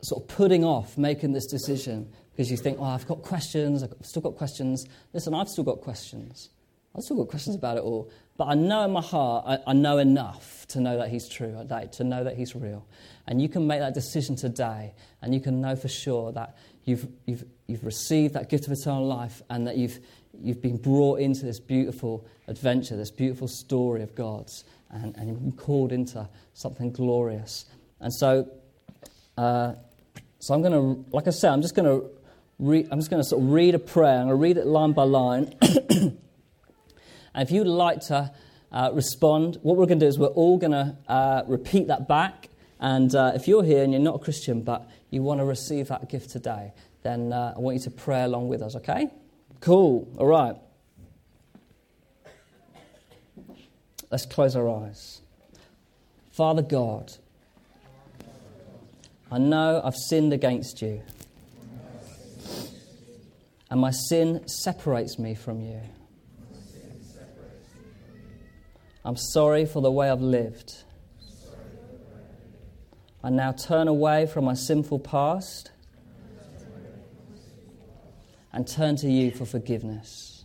[0.00, 3.92] sort of putting off making this decision because you think, oh, I've got questions, I've
[4.00, 4.86] still got questions.
[5.12, 6.48] Listen, I've still got questions.
[6.96, 8.10] I've still got questions about it all.
[8.38, 11.54] But I know in my heart, I, I know enough to know that He's true,
[11.92, 12.86] to know that He's real.
[13.26, 17.06] And you can make that decision today, and you can know for sure that you've,
[17.26, 19.98] you've, you've received that gift of eternal life and that you've,
[20.40, 25.40] you've been brought into this beautiful adventure, this beautiful story of God's, and, and you've
[25.40, 27.66] been called into something glorious.
[28.00, 28.48] And so,
[29.36, 29.74] uh,
[30.38, 32.08] so I'm going to, like I said, I'm just going to
[32.58, 34.20] read, I'm just going to sort of read a prayer.
[34.20, 35.54] I'm going to read it line by line.
[35.60, 36.18] and
[37.34, 38.32] if you'd like to
[38.70, 42.06] uh, respond, what we're going to do is we're all going to uh, repeat that
[42.06, 42.48] back.
[42.78, 45.88] And uh, if you're here and you're not a Christian, but you want to receive
[45.88, 49.08] that gift today, then uh, I want you to pray along with us, okay?
[49.60, 50.06] Cool.
[50.18, 50.56] All right.
[54.10, 55.20] Let's close our eyes.
[56.30, 57.12] Father God,
[59.32, 61.02] I know I've sinned against you,
[63.70, 65.80] and my sin separates me from you.
[69.04, 70.84] I'm sorry for the way I've lived.
[73.26, 75.72] I now turn away from my sinful past
[78.52, 80.44] and turn to you for forgiveness.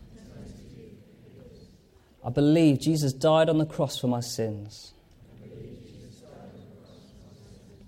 [2.25, 4.95] I believe Jesus died on the cross for my sins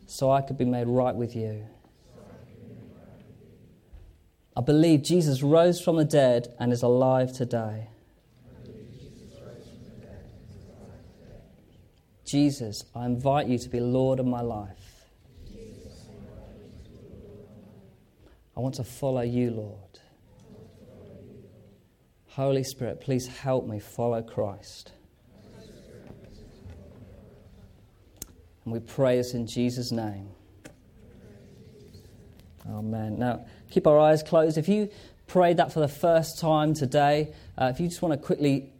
[0.05, 1.65] so I could be made right with you.
[4.55, 7.87] I believe Jesus rose from the dead and is alive today.
[12.23, 14.82] Jesus, I invite you to be Lord of my life.
[18.55, 19.99] I want to follow you, Lord.
[22.27, 24.91] Holy Spirit, please help me follow Christ.
[28.65, 30.29] And we pray this in Jesus' name.
[32.67, 33.19] Amen.
[33.19, 34.57] Now, keep our eyes closed.
[34.57, 34.89] If you
[35.27, 38.71] prayed that for the first time today, uh, if you just want to quickly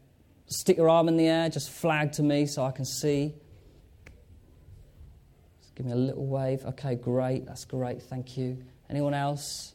[0.47, 3.33] stick your arm in the air, just flag to me so I can see.
[5.75, 6.63] Give me a little wave.
[6.65, 7.45] Okay, great.
[7.45, 8.01] That's great.
[8.03, 8.63] Thank you.
[8.93, 9.73] Anyone else?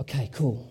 [0.00, 0.68] Okay, cool.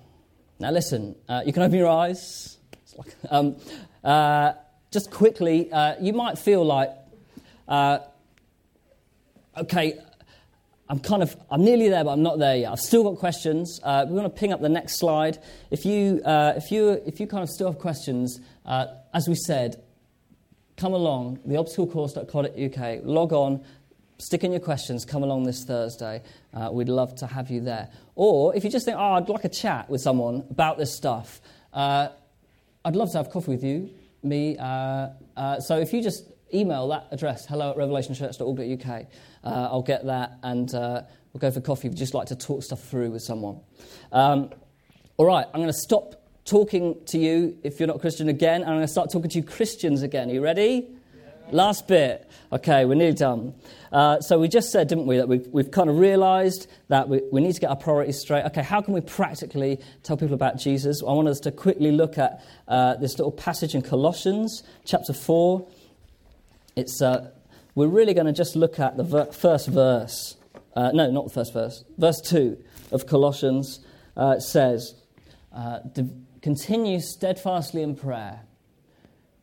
[0.59, 2.57] Now listen, uh, you can open your eyes.
[2.97, 3.55] Like, um,
[4.03, 4.51] uh,
[4.91, 6.89] just quickly, uh, you might feel like,
[7.69, 7.99] uh,
[9.55, 9.97] okay,
[10.89, 12.73] I'm kind of, I'm nearly there, but I'm not there yet.
[12.73, 13.79] I've still got questions.
[13.81, 15.37] Uh, we're going to ping up the next slide.
[15.71, 19.81] If you, uh, if you, if you kind of still have questions, as we said,
[20.75, 23.63] come along, theobstaclecourse.co.uk, log on,
[24.17, 26.21] stick in your questions, come along this Thursday.
[26.53, 27.89] Uh, we'd love to have you there.
[28.15, 31.41] Or if you just think, oh, I'd like a chat with someone about this stuff,
[31.73, 32.09] uh,
[32.83, 33.89] I'd love to have coffee with you,
[34.23, 34.57] me.
[34.57, 39.05] Uh, uh so if you just email that address, hello at revelationchurch.org.uk,
[39.43, 41.01] uh, I'll get that and uh,
[41.33, 43.59] we'll go for coffee you'd just like to talk stuff through with someone.
[44.11, 44.51] Um,
[45.17, 48.61] all right, I'm going to stop talking to you, if you're not Christian, again.
[48.61, 50.29] And I'm going to start talking to you Christians again.
[50.29, 50.94] Are you ready?
[51.51, 52.29] Last bit.
[52.51, 53.53] Okay, we're nearly done.
[53.91, 57.21] Uh, so we just said, didn't we, that we've, we've kind of realized that we,
[57.31, 58.43] we, need to get our priorities straight.
[58.45, 61.01] Okay, how can we practically tell people about Jesus?
[61.01, 65.67] I want us to quickly look at uh, this little passage in Colossians chapter 4.
[66.75, 67.29] It's, uh,
[67.75, 70.35] we're really going to just look at the ver- first verse.
[70.75, 71.83] Uh, no, not the first verse.
[71.97, 72.57] Verse 2
[72.91, 73.79] of Colossians
[74.17, 74.95] uh, says,
[75.53, 75.79] uh,
[76.41, 78.41] Continue steadfastly in prayer,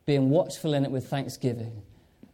[0.05, 1.83] being watchful in it with thanksgiving.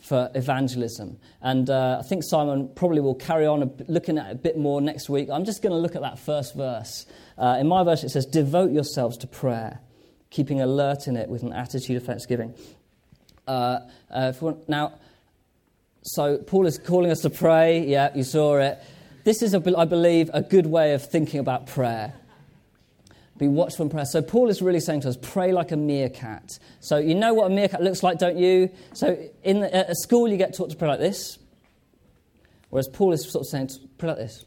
[0.00, 1.18] for evangelism.
[1.42, 4.80] And uh, I think Simon probably will carry on looking at it a bit more
[4.80, 5.28] next week.
[5.30, 7.06] I'm just going to look at that first verse.
[7.36, 9.80] Uh, in my verse, it says, Devote yourselves to prayer,
[10.30, 12.54] keeping alert in it with an attitude of thanksgiving.
[13.46, 14.32] Uh, uh
[14.68, 14.94] now,
[16.02, 17.86] so Paul is calling us to pray.
[17.86, 18.78] Yeah, you saw it.
[19.24, 22.14] This is, a, I believe, a good way of thinking about prayer.
[23.40, 24.04] Be watchful in prayer.
[24.04, 26.58] So Paul is really saying to us, pray like a meerkat.
[26.80, 28.68] So you know what a meerkat looks like, don't you?
[28.92, 31.38] So in the, at school, you get taught to pray like this.
[32.68, 34.44] Whereas Paul is sort of saying, pray like this.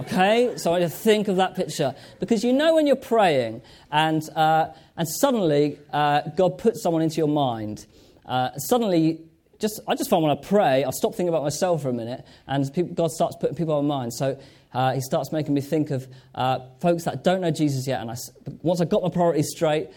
[0.00, 4.28] Okay, so I just think of that picture because you know when you're praying and
[4.36, 7.86] uh, and suddenly uh, God puts someone into your mind.
[8.26, 9.20] Uh, suddenly,
[9.58, 12.26] just I just find when I pray, I stop thinking about myself for a minute,
[12.46, 14.12] and people, God starts putting people on mind.
[14.12, 14.38] So
[14.72, 18.00] uh, he starts making me think of uh, folks that don't know Jesus yet.
[18.00, 18.16] And I,
[18.62, 19.88] once I got my priorities straight,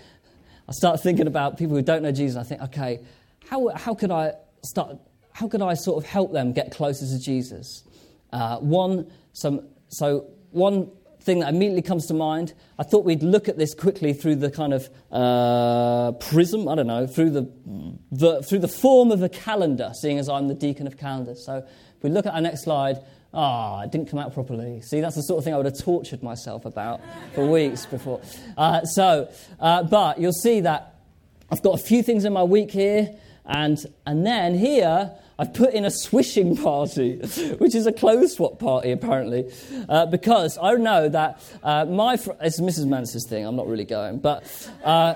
[0.68, 2.38] I start thinking about people who don't know Jesus.
[2.38, 3.00] I think, okay,
[3.50, 4.34] how, how could I
[4.64, 4.98] start?
[5.34, 7.84] How could I sort of help them get closer to Jesus?
[8.32, 10.92] Uh, one, some, so one
[11.24, 12.54] thing that immediately comes to mind.
[12.78, 16.88] I thought we'd look at this quickly through the kind of uh, prism, I don't
[16.88, 17.52] know, through the,
[18.12, 21.46] the, through the form of a calendar, seeing as I'm the deacon of calendars.
[21.46, 22.98] So if we look at our next slide,
[23.34, 24.82] Ah, it didn't come out properly.
[24.82, 27.02] See, that's the sort of thing I would have tortured myself about
[27.34, 28.22] for weeks before.
[28.56, 30.96] Uh, so, uh, but you'll see that
[31.50, 33.10] I've got a few things in my week here,
[33.46, 37.17] and, and then here I've put in a swishing party,
[37.58, 39.52] which is a clothes swap party apparently,
[39.89, 42.86] uh, because I know that uh, my fr- it's Mrs.
[42.86, 43.46] Mance's thing.
[43.46, 44.43] I'm not really going, but
[44.84, 45.15] uh,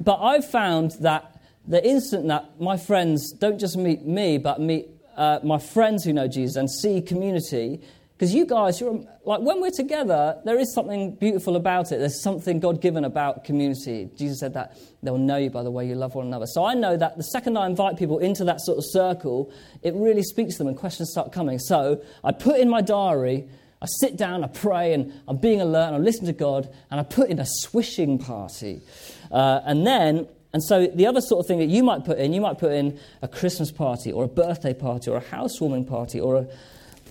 [0.00, 4.88] but I've found that the instant that my friends don't just meet me, but meet
[5.18, 7.80] uh, my friends who know Jesus and see community.
[8.16, 11.98] Because you guys, you're like when we're together, there is something beautiful about it.
[11.98, 14.10] There's something God given about community.
[14.16, 16.46] Jesus said that they'll know you by the way you love one another.
[16.46, 19.52] So I know that the second I invite people into that sort of circle,
[19.82, 21.58] it really speaks to them and questions start coming.
[21.60, 23.48] So I put in my diary,
[23.80, 26.98] I sit down, I pray, and I'm being alert, and I listen to God, and
[26.98, 28.82] I put in a swishing party.
[29.30, 32.32] Uh, and then and so the other sort of thing that you might put in,
[32.32, 36.18] you might put in a Christmas party or a birthday party or a housewarming party
[36.18, 36.46] or a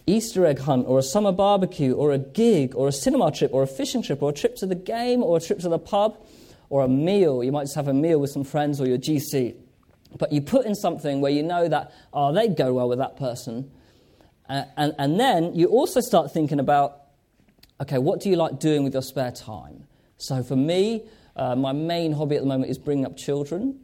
[0.07, 3.61] Easter egg hunt or a summer barbecue or a gig or a cinema trip or
[3.61, 6.17] a fishing trip or a trip to the game or a trip to the pub
[6.69, 7.43] or a meal.
[7.43, 9.55] You might just have a meal with some friends or your GC.
[10.17, 13.17] But you put in something where you know that, oh, they'd go well with that
[13.17, 13.69] person.
[14.49, 17.01] Uh, and, and then you also start thinking about,
[17.81, 19.83] okay, what do you like doing with your spare time?
[20.17, 21.03] So for me,
[21.37, 23.79] uh, my main hobby at the moment is bringing up children.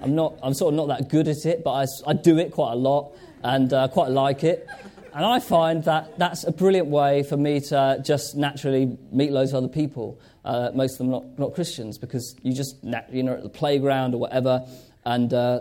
[0.00, 2.52] I'm, not, I'm sort of not that good at it, but I, I do it
[2.52, 4.68] quite a lot and uh, quite like it.
[5.14, 9.52] And I find that that's a brilliant way for me to just naturally meet loads
[9.52, 12.76] of other people, uh, most of them not, not Christians, because you just,
[13.10, 14.64] you know, at the playground or whatever,
[15.04, 15.60] and uh,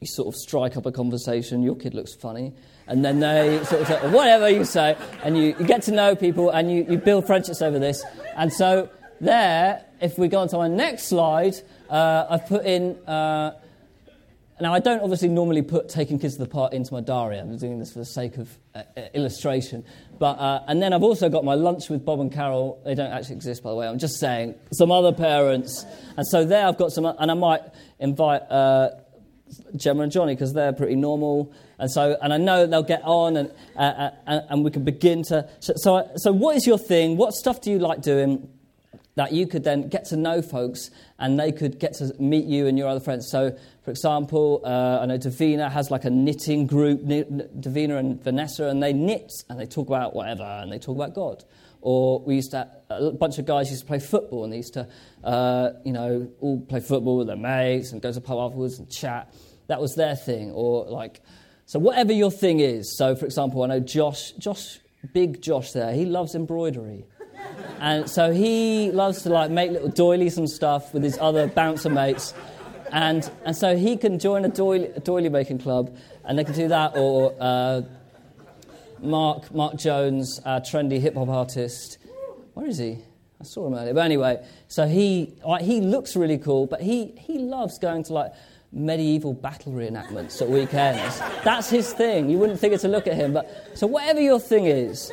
[0.00, 1.62] you sort of strike up a conversation.
[1.62, 2.52] Your kid looks funny.
[2.86, 6.14] And then they sort of say, whatever you say, and you, you get to know
[6.14, 8.04] people and you, you build friendships over this.
[8.36, 11.54] And so there, if we go on to our next slide,
[11.88, 12.96] uh, I've put in.
[13.08, 13.58] Uh,
[14.60, 17.38] now, I don't obviously normally put taking kids to the park into my diary.
[17.38, 19.82] I'm doing this for the sake of uh, uh, illustration.
[20.18, 22.80] But, uh, and then I've also got my lunch with Bob and Carol.
[22.84, 23.88] They don't actually exist, by the way.
[23.88, 25.84] I'm just saying some other parents.
[26.16, 27.62] And so there I've got some, and I might
[27.98, 28.90] invite uh,
[29.74, 31.52] Gemma and Johnny because they're pretty normal.
[31.78, 35.48] And so, and I know they'll get on, and, and, and we can begin to.
[35.58, 37.16] So, so, so, what is your thing?
[37.16, 38.48] What stuff do you like doing?
[39.16, 42.66] That you could then get to know folks and they could get to meet you
[42.66, 43.28] and your other friends.
[43.30, 48.66] So, for example, uh, I know Davina has like a knitting group, Davina and Vanessa,
[48.66, 51.44] and they knit and they talk about whatever and they talk about God.
[51.80, 54.74] Or we used to, a bunch of guys used to play football and they used
[54.74, 54.88] to,
[55.22, 58.78] uh, you know, all play football with their mates and go to the pub afterwards
[58.78, 59.32] and chat.
[59.66, 60.50] That was their thing.
[60.50, 61.20] Or like,
[61.66, 62.96] so whatever your thing is.
[62.96, 64.80] So, for example, I know Josh, Josh,
[65.12, 67.04] big Josh there, he loves embroidery.
[67.80, 71.90] And so he loves to like make little doilies and stuff with his other bouncer
[71.90, 72.34] mates.
[72.92, 76.54] And, and so he can join a doily, a doily making club and they can
[76.54, 76.96] do that.
[76.96, 77.82] Or uh,
[79.00, 81.98] Mark, Mark Jones, a trendy hip hop artist.
[82.54, 82.98] Where is he?
[83.40, 83.92] I saw him earlier.
[83.92, 88.12] But anyway, so he, like, he looks really cool, but he, he loves going to
[88.12, 88.32] like
[88.72, 91.18] medieval battle reenactments at weekends.
[91.44, 92.30] That's his thing.
[92.30, 93.32] You wouldn't think it to look at him.
[93.32, 95.12] But so whatever your thing is,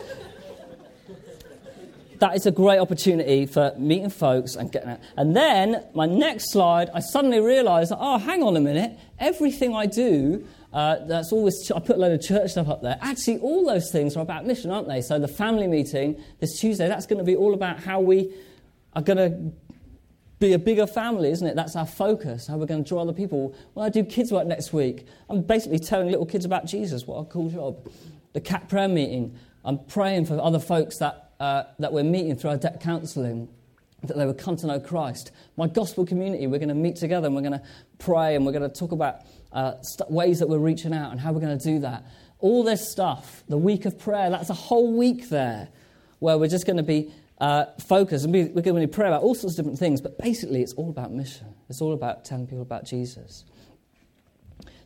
[2.21, 4.99] that is a great opportunity for meeting folks and getting out.
[5.17, 9.87] And then my next slide, I suddenly realised, oh, hang on a minute, everything I
[9.87, 10.45] do.
[10.71, 12.99] Uh, that's always, I put a load of church stuff up there.
[13.01, 15.01] Actually, all those things are about mission, aren't they?
[15.01, 18.31] So, the family meeting this Tuesday, that's going to be all about how we
[18.93, 19.51] are going to
[20.39, 21.55] be a bigger family, isn't it?
[21.55, 23.55] That's our focus, how we're going to draw other people.
[23.73, 27.07] When I do kids' work next week, I'm basically telling little kids about Jesus.
[27.07, 27.91] What a cool job.
[28.33, 32.51] The CAP prayer meeting, I'm praying for other folks that, uh, that we're meeting through
[32.51, 33.49] our debt counselling,
[34.03, 35.31] that they would come to know Christ.
[35.57, 37.63] My gospel community, we're going to meet together and we're going to
[37.97, 39.21] pray and we're going to talk about
[39.51, 42.05] uh, st- ways that we're reaching out and how we're going to do that.
[42.37, 45.69] All this stuff, the week of prayer, that's a whole week there
[46.19, 49.23] where we're just going to be uh, focus, and we, we're going to pray about
[49.23, 51.55] all sorts of different things, but basically it's all about mission.
[51.69, 53.45] It's all about telling people about Jesus.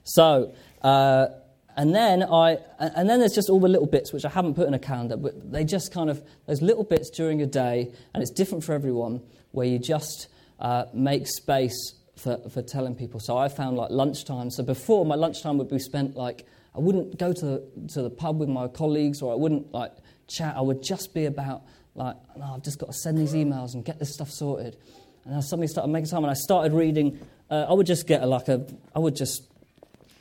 [0.06, 1.28] So, uh,
[1.76, 4.68] and then I, and then there's just all the little bits which I haven't put
[4.68, 8.22] in a calendar, but they just kind of those little bits during a day, and
[8.24, 9.22] it's different for everyone,
[9.52, 10.28] where you just
[10.60, 13.20] uh, make space for, for telling people.
[13.20, 14.50] So I found like lunchtime.
[14.50, 16.46] So before my lunchtime would be spent like
[16.76, 19.94] I wouldn't go to the, to the pub with my colleagues, or I wouldn't like
[20.28, 20.56] chat.
[20.58, 21.64] I would just be about
[21.94, 24.76] like, no, I've just got to send these emails and get this stuff sorted.
[25.24, 27.20] And I suddenly started making time, and I started reading.
[27.50, 29.44] Uh, I would just get a, like a, I would just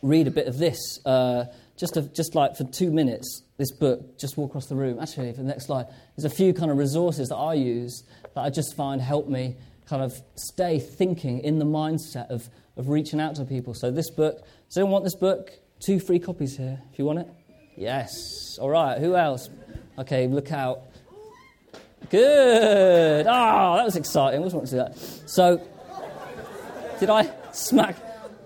[0.04, 1.46] read a bit of this, uh,
[1.76, 4.98] just, just like for two minutes, this book, just walk across the room.
[5.00, 8.42] Actually, for the next slide, there's a few kind of resources that I use that
[8.42, 9.56] I just find help me
[9.88, 13.74] kind of stay thinking in the mindset of, of reaching out to people.
[13.74, 15.50] So this book, does anyone want this book?
[15.80, 17.28] Two free copies here, if you want it.
[17.76, 18.58] Yes.
[18.60, 19.48] All right, who else?
[19.98, 20.82] Okay, look out.
[22.10, 23.26] Good.
[23.26, 24.40] Oh, that was exciting.
[24.40, 24.98] I was wanting to do that.
[25.30, 25.66] So,
[27.00, 27.96] did I smack?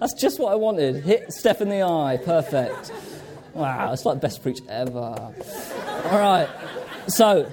[0.00, 1.04] That's just what I wanted.
[1.04, 2.18] Hit Steph in the eye.
[2.24, 2.92] Perfect.
[3.54, 4.98] Wow, it's like the best preach ever.
[4.98, 6.48] All right.
[7.08, 7.50] So,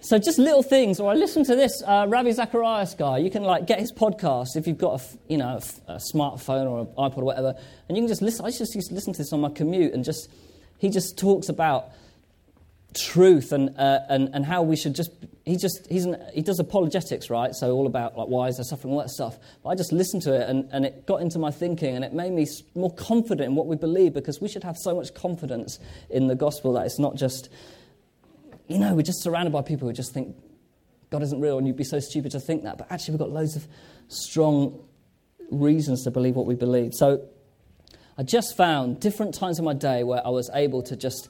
[0.00, 1.00] so just little things.
[1.00, 3.18] Or I listen to this uh, Ravi Zacharias guy.
[3.18, 5.58] You can like get his podcast if you've got a you know
[5.88, 7.54] a, smartphone or an iPod or whatever,
[7.88, 8.44] and you can just listen.
[8.44, 10.30] I just used to listen to this on my commute, and just
[10.78, 11.86] he just talks about
[12.94, 15.10] truth and, uh, and, and how we should just
[15.44, 17.54] he just he's an, he does apologetics right?
[17.54, 19.38] So all about like why is there suffering all that stuff.
[19.62, 22.12] But i just listened to it and, and it got into my thinking and it
[22.12, 25.78] made me more confident in what we believe because we should have so much confidence
[26.08, 27.50] in the gospel that it's not just
[28.68, 30.34] you know we're just surrounded by people who just think
[31.10, 32.78] god isn't real and you'd be so stupid to think that.
[32.78, 33.66] But actually we've got loads of
[34.08, 34.82] strong
[35.50, 36.94] reasons to believe what we believe.
[36.94, 37.28] So
[38.16, 41.28] i just found different times in my day where i was able to just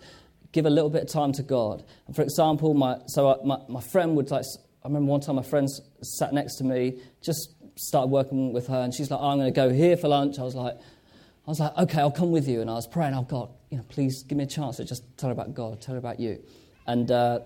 [0.55, 1.85] give a little bit of time to God.
[2.07, 4.45] And for example, my, so I, my, my friend would like,
[4.85, 5.69] I remember one time my friend
[6.01, 9.53] sat next to me, just started working with her, and she's like, oh, I'm going
[9.53, 10.39] to go here for lunch.
[10.39, 12.61] I was like, I was like, okay, I'll come with you.
[12.61, 15.03] And I was praying, oh God, you know, please give me a chance to just
[15.19, 16.41] tell her about God, tell her about you.
[16.87, 17.41] And, uh,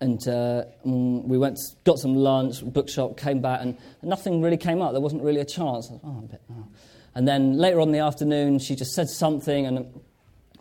[0.00, 4.80] and uh, mm, we went, got some lunch, bookshop, came back, and nothing really came
[4.80, 4.92] up.
[4.92, 5.90] There wasn't really a chance.
[5.90, 6.68] Was, oh, a bit, oh.
[7.16, 10.00] And then later on in the afternoon, she just said something, and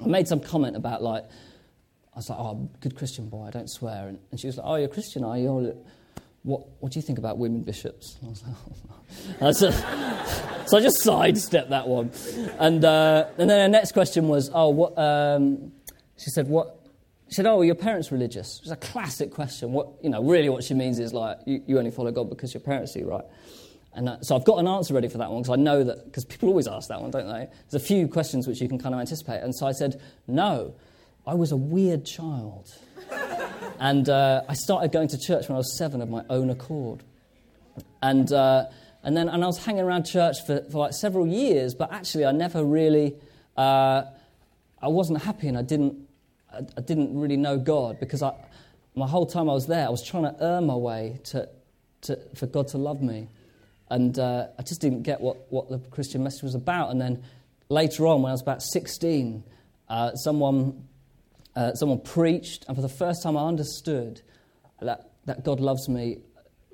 [0.03, 1.25] I made some comment about like,
[2.19, 4.07] was like, oh, good Christian boy, I don't swear.
[4.07, 5.77] And, and she was like, oh, you're a Christian, are you?
[6.43, 8.17] What, what do you think about women bishops?
[8.19, 8.55] And I was like,
[9.41, 9.71] oh, so,
[10.65, 12.11] so, I just sidestepped that one.
[12.59, 15.71] And, uh, and then her next question was, oh, what, um,
[16.17, 16.79] she said, what,
[17.27, 18.57] she said, oh, your parents religious?
[18.57, 19.71] It was a classic question.
[19.71, 22.53] What, you know, really what she means is like, you, you only follow God because
[22.53, 23.25] your parents do, right?
[23.93, 26.05] And uh, so I've got an answer ready for that one because I know that,
[26.05, 27.47] because people always ask that one, don't they?
[27.69, 29.41] There's a few questions which you can kind of anticipate.
[29.41, 30.75] And so I said, no.
[31.25, 32.73] I was a weird child.
[33.79, 37.03] and uh, I started going to church when I was seven of my own accord.
[38.01, 38.65] And, uh,
[39.03, 42.25] and then and I was hanging around church for, for like several years, but actually
[42.25, 43.15] I never really,
[43.57, 44.03] uh,
[44.81, 46.07] I wasn't happy and I didn't,
[46.51, 48.33] I, I, didn't really know God because I,
[48.95, 51.47] my whole time I was there, I was trying to earn my way to,
[52.01, 53.27] to, for God to love me.
[53.89, 56.91] And uh, I just didn't get what, what the Christian message was about.
[56.91, 57.23] And then
[57.69, 59.43] later on, when I was about 16,
[59.87, 60.87] uh, someone
[61.55, 64.21] uh, someone preached, and for the first time I understood
[64.81, 66.19] that, that God loves me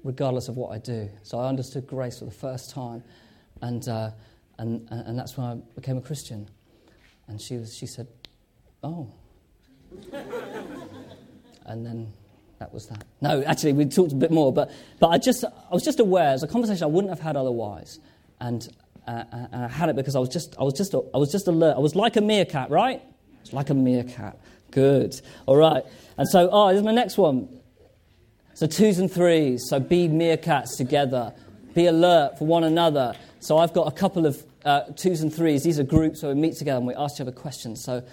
[0.04, 1.10] regardless of what I do.
[1.24, 3.04] So I understood grace for the first time,
[3.62, 4.12] and, uh,
[4.58, 6.50] and, and that's when I became a Christian.
[7.28, 8.08] And she, was, she said,
[8.84, 9.12] Oh.
[11.66, 12.14] and then
[12.60, 13.04] that was that.
[13.22, 16.34] No, actually, we talked a bit more, but, but I, just, I was just aware.
[16.34, 18.00] It's a conversation I wouldn't have had otherwise.
[18.40, 18.68] And,
[19.08, 21.48] uh, and I had it because I was, just, I, was just, I was just
[21.48, 21.76] alert.
[21.76, 23.02] I was like a meerkat, right?
[23.42, 24.40] It's like a meerkat.
[24.76, 25.22] Good.
[25.46, 25.84] All right.
[26.18, 27.48] And so, oh, this is my next one.
[28.56, 29.64] So, twos and threes.
[29.70, 31.34] So, be meerkats together.
[31.74, 33.16] Be alert for one another.
[33.40, 35.64] So, I've got a couple of uh, twos and threes.
[35.64, 37.84] These are groups where we meet together and we ask each other questions.
[37.86, 38.04] So,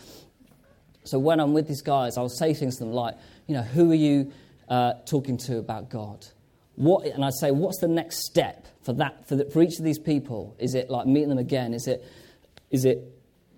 [1.02, 3.16] so when I'm with these guys, I'll say things to them like,
[3.48, 4.30] you know, who are you
[4.68, 6.24] uh, talking to about God?
[6.76, 9.84] What, and I say, what's the next step for that for, the, for each of
[9.84, 10.54] these people?
[10.60, 11.74] Is it like meeting them again?
[11.74, 12.04] Is it,
[12.70, 13.02] is it,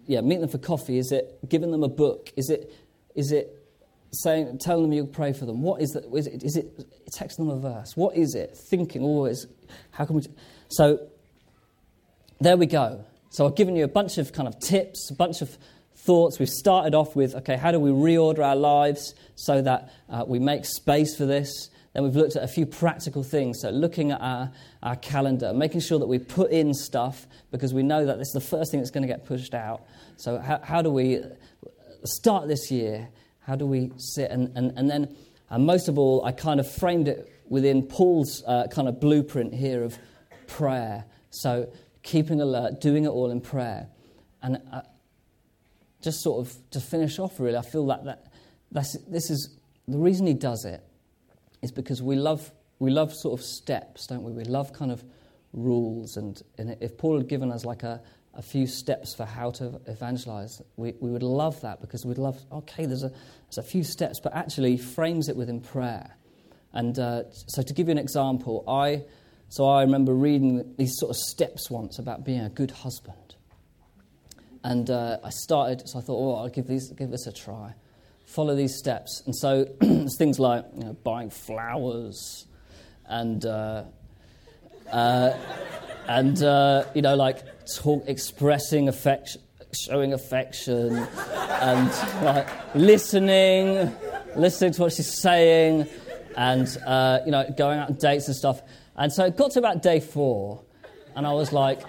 [0.07, 0.96] yeah, meeting them for coffee?
[0.96, 2.32] Is it giving them a book?
[2.36, 2.72] Is it,
[3.14, 3.64] is it
[4.12, 5.62] saying, telling them you'll pray for them?
[5.62, 6.04] What is that?
[6.14, 6.78] Is it, is it
[7.10, 7.96] texting them a verse?
[7.96, 8.56] What is it?
[8.56, 9.46] Thinking always,
[9.90, 10.22] how can we?
[10.68, 11.08] So
[12.40, 13.04] there we go.
[13.30, 15.56] So I've given you a bunch of kind of tips, a bunch of
[15.96, 16.38] thoughts.
[16.38, 20.38] We've started off with, okay, how do we reorder our lives so that uh, we
[20.38, 21.70] make space for this?
[21.94, 23.60] Then we've looked at a few practical things.
[23.60, 24.50] So, looking at our,
[24.82, 28.32] our calendar, making sure that we put in stuff because we know that this is
[28.34, 29.82] the first thing that's going to get pushed out.
[30.16, 31.20] So, how, how do we
[32.05, 33.09] start this year?
[33.40, 34.30] How do we sit?
[34.30, 35.14] And, and, and then,
[35.50, 39.55] and most of all, I kind of framed it within Paul's uh, kind of blueprint
[39.55, 39.98] here of
[40.46, 41.05] prayer.
[41.30, 43.88] So, keeping alert, doing it all in prayer.
[44.42, 44.82] And uh,
[46.02, 48.26] just sort of to finish off, really, I feel that, that
[48.70, 49.57] that's, this is
[49.88, 50.82] the reason he does it
[51.62, 54.32] is because we love, we love sort of steps, don't we?
[54.32, 55.02] We love kind of
[55.52, 56.16] rules.
[56.16, 58.02] And, and if Paul had given us like a,
[58.37, 62.41] a few steps for how to evangelize, we, we would love that because we'd love,
[62.53, 66.16] okay, there's a, there's a few steps, but actually frames it within prayer.
[66.72, 69.05] And uh, so to give you an example, I,
[69.49, 73.37] so I remember reading these sort of steps once about being a good husband.
[74.64, 77.74] And uh, I started, so I thought, oh, I'll give, these, give this a try
[78.26, 79.22] follow these steps.
[79.26, 82.47] And so it's things like you know, buying flowers
[83.07, 83.85] and, uh,
[84.91, 85.32] uh,
[86.09, 89.40] and uh, you know, like talk, expressing affection,
[89.72, 91.90] showing affection, and
[92.22, 93.94] like listening,
[94.36, 95.86] listening to what she's saying,
[96.36, 98.62] and uh, you know, going out on dates and stuff.
[98.96, 100.62] And so it got to about day four,
[101.16, 101.80] and I was like,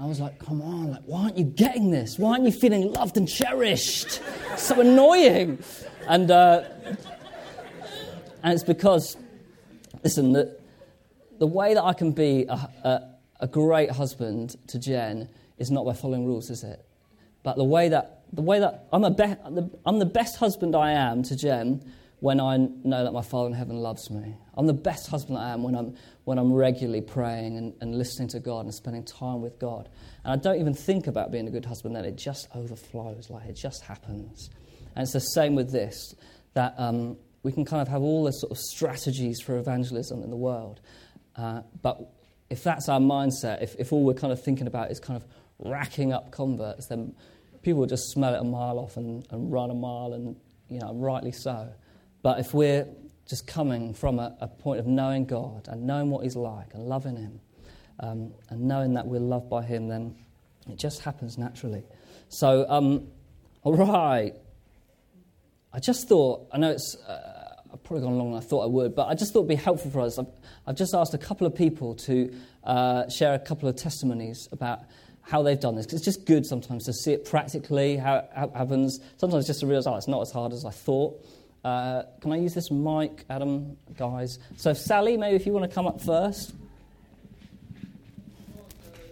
[0.00, 2.18] I was like, come on, like, why aren't you getting this?
[2.18, 4.22] Why aren't you feeling loved and cherished?
[4.56, 5.58] so annoying.
[6.08, 6.64] And, uh,
[8.42, 9.18] and it's because,
[10.02, 10.58] listen, the,
[11.38, 13.02] the way that I can be a, a,
[13.40, 15.28] a great husband to Jen
[15.58, 16.84] is not by following rules, is it?
[17.42, 20.92] But the way that, the way that I'm, a be- I'm the best husband I
[20.92, 21.82] am to Jen
[22.20, 24.36] when I know that my Father in heaven loves me.
[24.54, 28.28] I'm the best husband I am when I'm, when I'm regularly praying and, and listening
[28.28, 29.88] to God and spending time with God.
[30.22, 32.04] And I don't even think about being a good husband then.
[32.04, 34.50] It just overflows, like it just happens.
[34.94, 36.14] And it's the same with this,
[36.52, 40.28] that um, we can kind of have all the sort of strategies for evangelism in
[40.28, 40.80] the world.
[41.36, 42.12] Uh, but
[42.50, 45.24] if that's our mindset, if, if all we're kind of thinking about is kind of
[45.60, 47.14] racking up converts, then
[47.62, 50.36] people will just smell it a mile off and, and run a mile, and
[50.68, 51.72] you know, rightly so.
[52.22, 52.86] But if we're
[53.26, 56.86] just coming from a, a point of knowing God and knowing what He's like and
[56.86, 57.40] loving Him
[58.00, 60.16] um, and knowing that we're loved by Him, then
[60.68, 61.84] it just happens naturally.
[62.28, 63.08] So, um,
[63.62, 64.34] all right.
[65.72, 67.39] I just thought, I know it's, uh,
[67.72, 69.54] I've probably gone longer than I thought I would, but I just thought it'd be
[69.54, 70.18] helpful for us.
[70.18, 70.26] I've,
[70.66, 74.80] I've just asked a couple of people to uh, share a couple of testimonies about
[75.22, 75.86] how they've done this.
[75.86, 78.98] Because it's just good sometimes to see it practically, how, how it happens.
[79.16, 81.24] Sometimes just to realize, oh, it's not as hard as I thought.
[81.62, 84.38] Uh, can I use this mic, Adam, guys?
[84.56, 86.54] So, Sally, maybe if you want to come up first.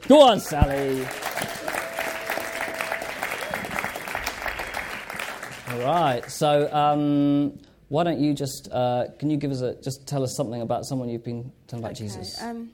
[0.08, 1.06] Go on, Sally.
[5.70, 6.30] All right.
[6.30, 10.36] So, um, why don't you just uh, can you give us a just tell us
[10.36, 12.40] something about someone you've been telling about okay, Jesus?
[12.42, 12.70] Um,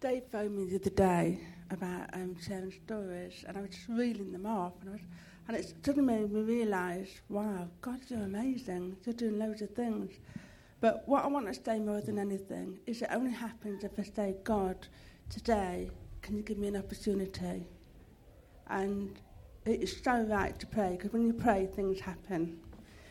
[0.00, 1.40] Dave phoned me the other day
[1.70, 5.02] about um, sharing stories, and I was just reeling them off, and I was
[5.48, 8.98] and it suddenly made me realise, wow, God, you're amazing.
[9.04, 10.12] You're doing loads of things.
[10.80, 14.02] But what I want to say more than anything is it only happens if I
[14.02, 14.86] say, God,
[15.30, 15.90] today,
[16.20, 17.66] can you give me an opportunity?
[18.68, 19.18] And
[19.64, 22.60] it's so right to pray, because when you pray, things happen.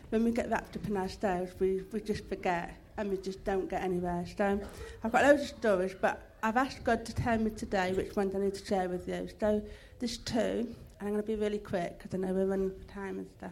[0.10, 3.70] When we get wrapped up in ourselves, we, we just forget and we just don't
[3.70, 4.26] get anywhere.
[4.38, 4.60] So
[5.04, 8.34] I've got loads of stories, but I've asked God to tell me today which ones
[8.34, 9.28] I need to share with you.
[9.40, 9.62] So
[10.00, 10.74] there's two.
[11.00, 13.28] and I'm going to be really quick because I know we're running for time and
[13.38, 13.52] stuff.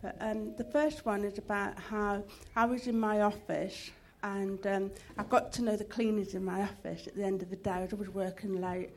[0.00, 2.24] But um, the first one is about how
[2.56, 3.90] I was in my office
[4.22, 7.50] and um, I got to know the cleaners in my office at the end of
[7.50, 7.70] the day.
[7.70, 8.90] I was always working late.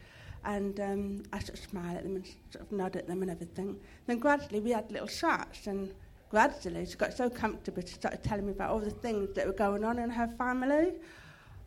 [0.44, 3.32] And um, I sort of smile at them and sort of nod at them and
[3.32, 3.78] everything.
[4.06, 5.92] Then gradually we had little chats, and
[6.36, 9.54] gradually she got so comfortable she started telling me about all the things that were
[9.54, 10.92] going on in her family.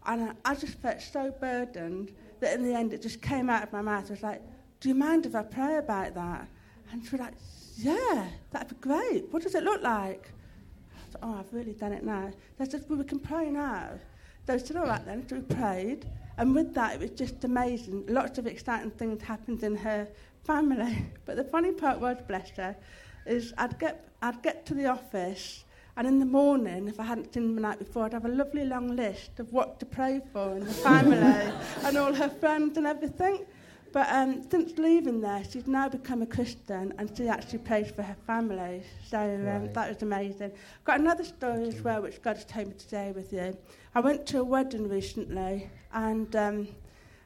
[0.05, 3.63] And I, I just felt so burdened that in the end it just came out
[3.63, 4.05] of my mouth.
[4.09, 4.43] I was like,
[4.81, 6.47] do you mind if I pray about that?
[6.93, 7.33] And she was like,
[7.77, 9.33] Yeah, that'd be great.
[9.33, 10.31] What does it look like?
[10.95, 12.31] I thought, Oh, I've really done it now.
[12.59, 13.89] They said, Well, we can pray now.
[14.45, 15.27] They said, All right then.
[15.27, 16.05] So we prayed.
[16.37, 18.05] And with that, it was just amazing.
[18.07, 20.07] Lots of exciting things happened in her
[20.45, 21.07] family.
[21.25, 22.77] But the funny part was, bless her,
[23.27, 25.65] is I'd get, I'd get to the office,
[25.97, 28.29] and in the morning, if I hadn't seen them the night before, I'd have a
[28.29, 31.53] lovely long list of what to pray for in the family
[31.85, 33.45] and all her friends and everything.
[33.91, 38.03] But um, since leaving there, she's now become a Christian and she actually prays for
[38.03, 38.83] her family.
[39.09, 39.75] So um, Right.
[39.75, 40.53] that was amazing.
[40.85, 43.57] Got another story as well, which God has told me to share with you.
[43.95, 46.69] I went to a wedding recently and um,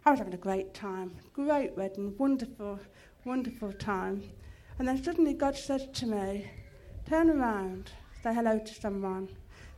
[0.07, 1.17] I was having a great time.
[1.35, 2.79] Great wedding, wonderful,
[3.25, 4.23] wonderful time.
[4.79, 6.49] And then suddenly God says to me,
[7.09, 7.91] turn around,
[8.23, 9.29] say hello to someone.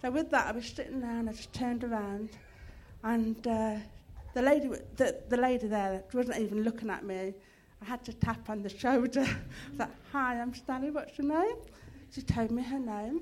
[0.03, 2.31] So with that, I was sitting there and I just turned around
[3.03, 3.77] and uh,
[4.35, 7.35] the lady, the, the lady there wasn't even looking at me.
[7.83, 9.21] I had to tap on the shoulder.
[9.23, 11.57] I was like, hi, I'm Stanley, what's your name?
[12.11, 13.21] She told me her name.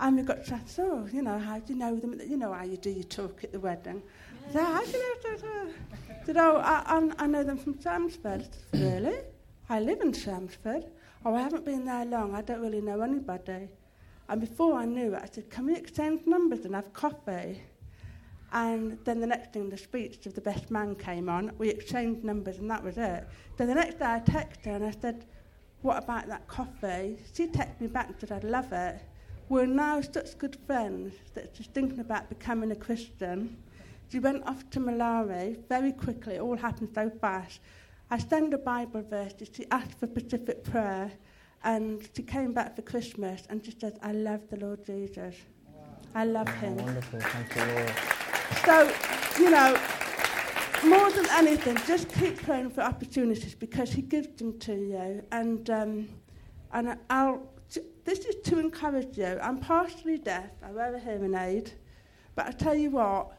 [0.00, 2.20] And we got chatting, oh, you know, how do you know them?
[2.26, 4.02] You know how you do your talk at the wedding.
[4.48, 6.26] I said, how do you know that?
[6.26, 8.48] Said, oh, I, I, I know them from Chelmsford.
[8.72, 9.18] Really?
[9.68, 10.84] I live in Chelmsford.
[11.24, 12.34] Oh, I haven't been there long.
[12.34, 13.68] I don't really know anybody.
[14.28, 17.62] And before I knew it, I said, can we exchange numbers and have coffee?
[18.52, 21.52] And then the next thing, the speech of the best man came on.
[21.58, 23.24] We exchanged numbers, and that was it.
[23.56, 25.24] So the next day, I texted her and I said,
[25.80, 29.00] "What about that coffee?" She texted me back and said, "I'd love it."
[29.48, 33.56] We're now such good friends that she's thinking about becoming a Christian.
[34.10, 36.34] She went off to Malawi very quickly.
[36.34, 37.60] It all happened so fast.
[38.12, 39.32] I sent a Bible verse.
[39.56, 41.10] She asked for specific prayer,
[41.64, 45.34] and she came back for Christmas and she said, "I love the Lord Jesus.
[46.14, 47.20] I love Oh, Him." wonderful.
[47.20, 47.92] Thank you, Lord.
[48.66, 48.76] So,
[49.42, 49.70] you know,
[50.84, 55.22] more than anything, just keep praying for opportunities because He gives them to you.
[55.32, 56.08] And um,
[56.74, 57.48] and I'll.
[58.04, 59.38] This is to encourage you.
[59.40, 60.50] I'm partially deaf.
[60.62, 61.72] I wear a hearing aid,
[62.34, 63.32] but I tell you what,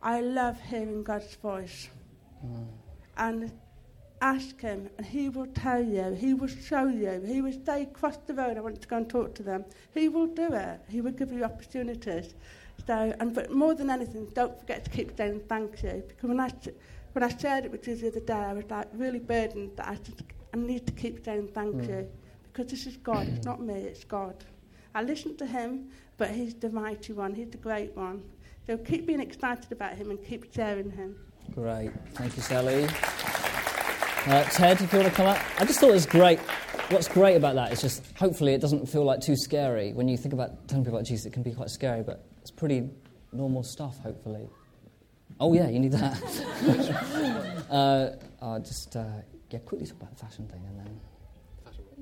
[0.00, 1.88] I love hearing God's voice.
[3.18, 3.52] And
[4.20, 6.12] ask Him, and He will tell you.
[6.14, 7.22] He will show you.
[7.26, 8.56] He will say, "Cross the road.
[8.56, 9.64] I want to go and talk to them."
[9.94, 10.80] He will do it.
[10.88, 12.34] He will give you opportunities.
[12.86, 16.02] So, and but more than anything, don't forget to keep saying thank you.
[16.08, 16.50] Because when I
[17.12, 19.88] when I shared it with you the other day, I was like really burdened that
[19.88, 20.22] I just
[20.54, 21.88] I need to keep saying thank Mm.
[21.88, 22.08] you
[22.44, 23.28] because this is God.
[23.28, 23.74] It's not me.
[23.74, 24.36] It's God.
[24.94, 27.34] I listen to Him, but He's the mighty one.
[27.34, 28.22] He's the great one.
[28.66, 31.16] So keep being excited about Him and keep sharing Him.
[31.54, 31.90] Great.
[32.14, 32.86] Thank you, Sally.
[34.28, 35.38] Uh, Ted, if you want to come up.
[35.58, 36.38] I just thought it was great.
[36.90, 39.94] What's great about that is just hopefully it doesn't feel like too scary.
[39.94, 42.50] When you think about telling people about Jesus, it can be quite scary, but it's
[42.50, 42.90] pretty
[43.32, 44.46] normal stuff, hopefully.
[45.40, 47.66] Oh, yeah, you need that.
[47.70, 48.10] uh,
[48.44, 49.06] I'll just, uh,
[49.48, 51.00] yeah, quickly talk about the fashion thing and then.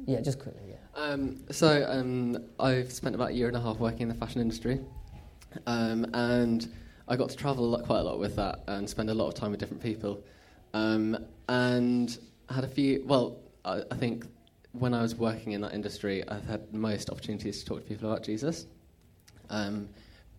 [0.05, 1.01] Yeah, just quickly, yeah.
[1.01, 4.41] Um, so um, I've spent about a year and a half working in the fashion
[4.41, 4.81] industry,
[5.69, 6.69] um, and
[7.07, 9.29] I got to travel a lot, quite a lot with that and spend a lot
[9.29, 10.25] of time with different people.
[10.77, 11.17] Um,
[11.49, 12.19] and
[12.51, 13.03] had a few.
[13.07, 14.27] Well, I, I think
[14.73, 18.11] when I was working in that industry, I've had most opportunities to talk to people
[18.11, 18.67] about Jesus.
[19.49, 19.89] Um,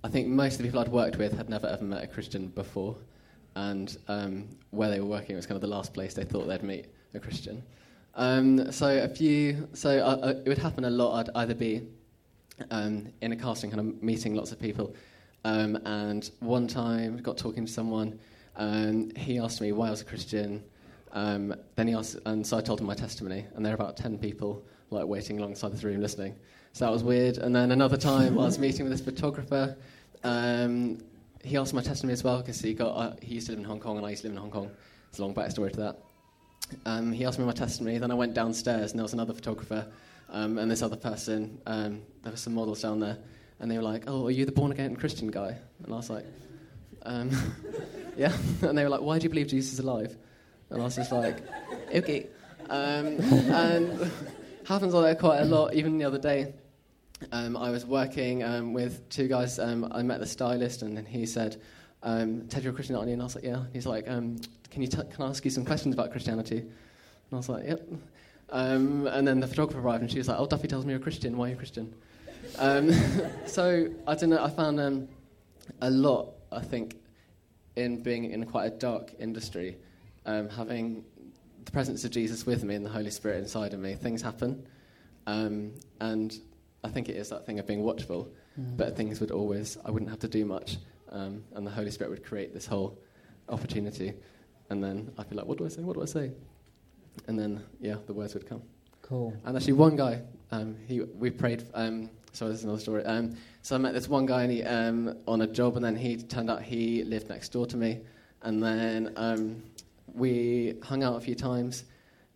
[0.04, 2.48] I think most of the people I'd worked with had never ever met a Christian
[2.50, 2.96] before,
[3.56, 6.48] and um, where they were working it was kind of the last place they thought
[6.48, 6.86] they'd meet
[7.16, 7.64] a Christian.
[8.14, 9.90] Um, so a few, so
[10.46, 11.18] it would happen a lot.
[11.20, 11.82] I'd either be
[12.70, 14.96] um, in a casting, kind of meeting lots of people,
[15.46, 18.20] um, and one time got talking to someone.
[18.58, 20.64] Um, he asked me why I was a Christian.
[21.14, 23.98] Um, then he asked, and so I told him my testimony, and there were about
[23.98, 26.36] ten people like waiting alongside the room listening.
[26.74, 27.38] So that was weird.
[27.38, 29.76] And then another time, I was meeting with this photographer.
[30.24, 31.00] Um,
[31.44, 33.66] he asked my testimony as well because he got uh, he used to live in
[33.66, 34.72] Hong Kong, and I used to live in Hong Kong.
[35.10, 35.98] It's a long backstory to that.
[36.86, 37.98] Um, he asked me my testimony.
[37.98, 39.88] Then I went downstairs, and there was another photographer
[40.30, 41.60] um, and this other person.
[41.66, 43.18] Um, there were some models down there,
[43.60, 46.10] and they were like, "Oh, are you the born again Christian guy?" And I was
[46.10, 46.26] like,
[47.04, 47.32] um,
[48.18, 50.16] "Yeah." And they were like, "Why do you believe Jesus is alive?"
[50.70, 51.38] And I was just like,
[51.94, 52.28] "Okay."
[52.70, 53.20] Um,
[53.52, 54.12] and
[54.66, 55.74] happens like that quite a lot.
[55.74, 56.54] Even the other day,
[57.32, 59.60] um, I was working um, with two guys.
[59.60, 61.62] Um, I met the stylist, and then he said,
[62.04, 64.38] um, "Ted, you're a Christian, aren't you?" And I was like, "Yeah." He's like, um,
[64.72, 67.66] "Can you t- can I ask you some questions about Christianity?" And I was like,
[67.66, 67.88] "Yep."
[68.50, 71.00] Um, and then the photographer arrived, and she was like, "Oh, Duffy tells me you're
[71.00, 71.38] a Christian.
[71.38, 71.94] Why are you a Christian?"
[73.46, 74.44] So I don't know.
[74.44, 75.08] I found
[75.82, 76.34] a lot.
[76.52, 76.96] I think
[77.78, 79.78] in being in quite a dark industry,
[80.26, 81.06] um, having
[81.64, 84.68] the presence of Jesus with me and the Holy Spirit inside of me, things happen.
[85.28, 86.34] Um, and
[86.84, 88.30] I think it is that thing of being watchful,
[88.76, 90.78] but things would always, I wouldn't have to do much,
[91.12, 92.98] um, and the Holy Spirit would create this whole
[93.50, 94.14] opportunity.
[94.70, 95.82] And then I'd be like, what do I say?
[95.82, 96.32] What do I say?
[97.28, 98.64] And then, yeah, the words would come.
[99.02, 99.34] Cool.
[99.46, 100.22] And actually, one guy,
[100.52, 101.64] um, he, we prayed.
[102.38, 103.04] Sorry, this is another story.
[103.04, 105.96] Um, so I met this one guy and he, um, on a job, and then
[105.96, 108.02] he turned out he lived next door to me.
[108.44, 109.64] And then um,
[110.14, 111.86] we hung out a few times.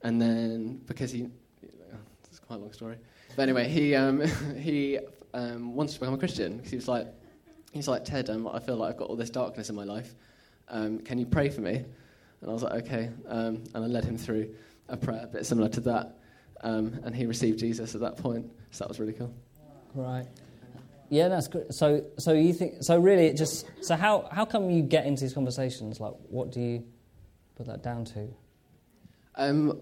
[0.02, 1.30] And then, because he,
[1.62, 2.98] it's quite a long story.
[3.36, 4.22] But anyway, he um,
[4.58, 4.98] he
[5.36, 7.06] um, wanted to become a Christian because he was like,
[7.72, 8.32] he's like Ted.
[8.32, 10.16] Um, I feel like I've got all this darkness in my life.
[10.68, 11.76] Can you pray for me?
[11.76, 13.12] And I was like, okay.
[13.28, 14.50] And I led him through
[14.90, 16.18] a prayer a bit similar to that,
[16.62, 18.50] um, and he received Jesus at that point.
[18.72, 19.32] So that was really cool.
[19.94, 20.26] Right.
[21.10, 21.74] Yeah, that's good.
[21.74, 22.76] So, so you think?
[22.84, 23.66] So really, it just.
[23.82, 26.00] So how how come you get into these conversations?
[26.00, 26.84] Like, what do you
[27.56, 28.30] put that down to?
[29.36, 29.82] Um,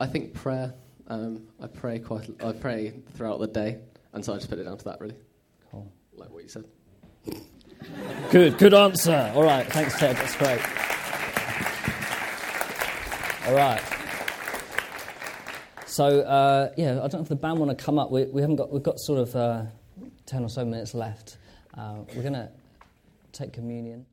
[0.00, 0.72] I think prayer.
[1.08, 2.30] Um, I pray quite.
[2.42, 3.78] I pray throughout the day,
[4.14, 5.16] and so I just put it down to that, really,
[5.70, 5.90] Cool.
[6.14, 6.64] like what you said.
[8.30, 9.32] Good, good answer.
[9.34, 10.16] All right, thanks, Ted.
[10.16, 10.60] That's great.
[13.48, 13.82] All right.
[15.90, 18.12] So uh, yeah, I don't know if the band want to come up.
[18.12, 18.72] We, we haven't got.
[18.72, 19.62] We've got sort of uh,
[20.24, 21.36] ten or so minutes left.
[21.76, 22.48] Uh, we're to
[23.32, 24.06] take communion.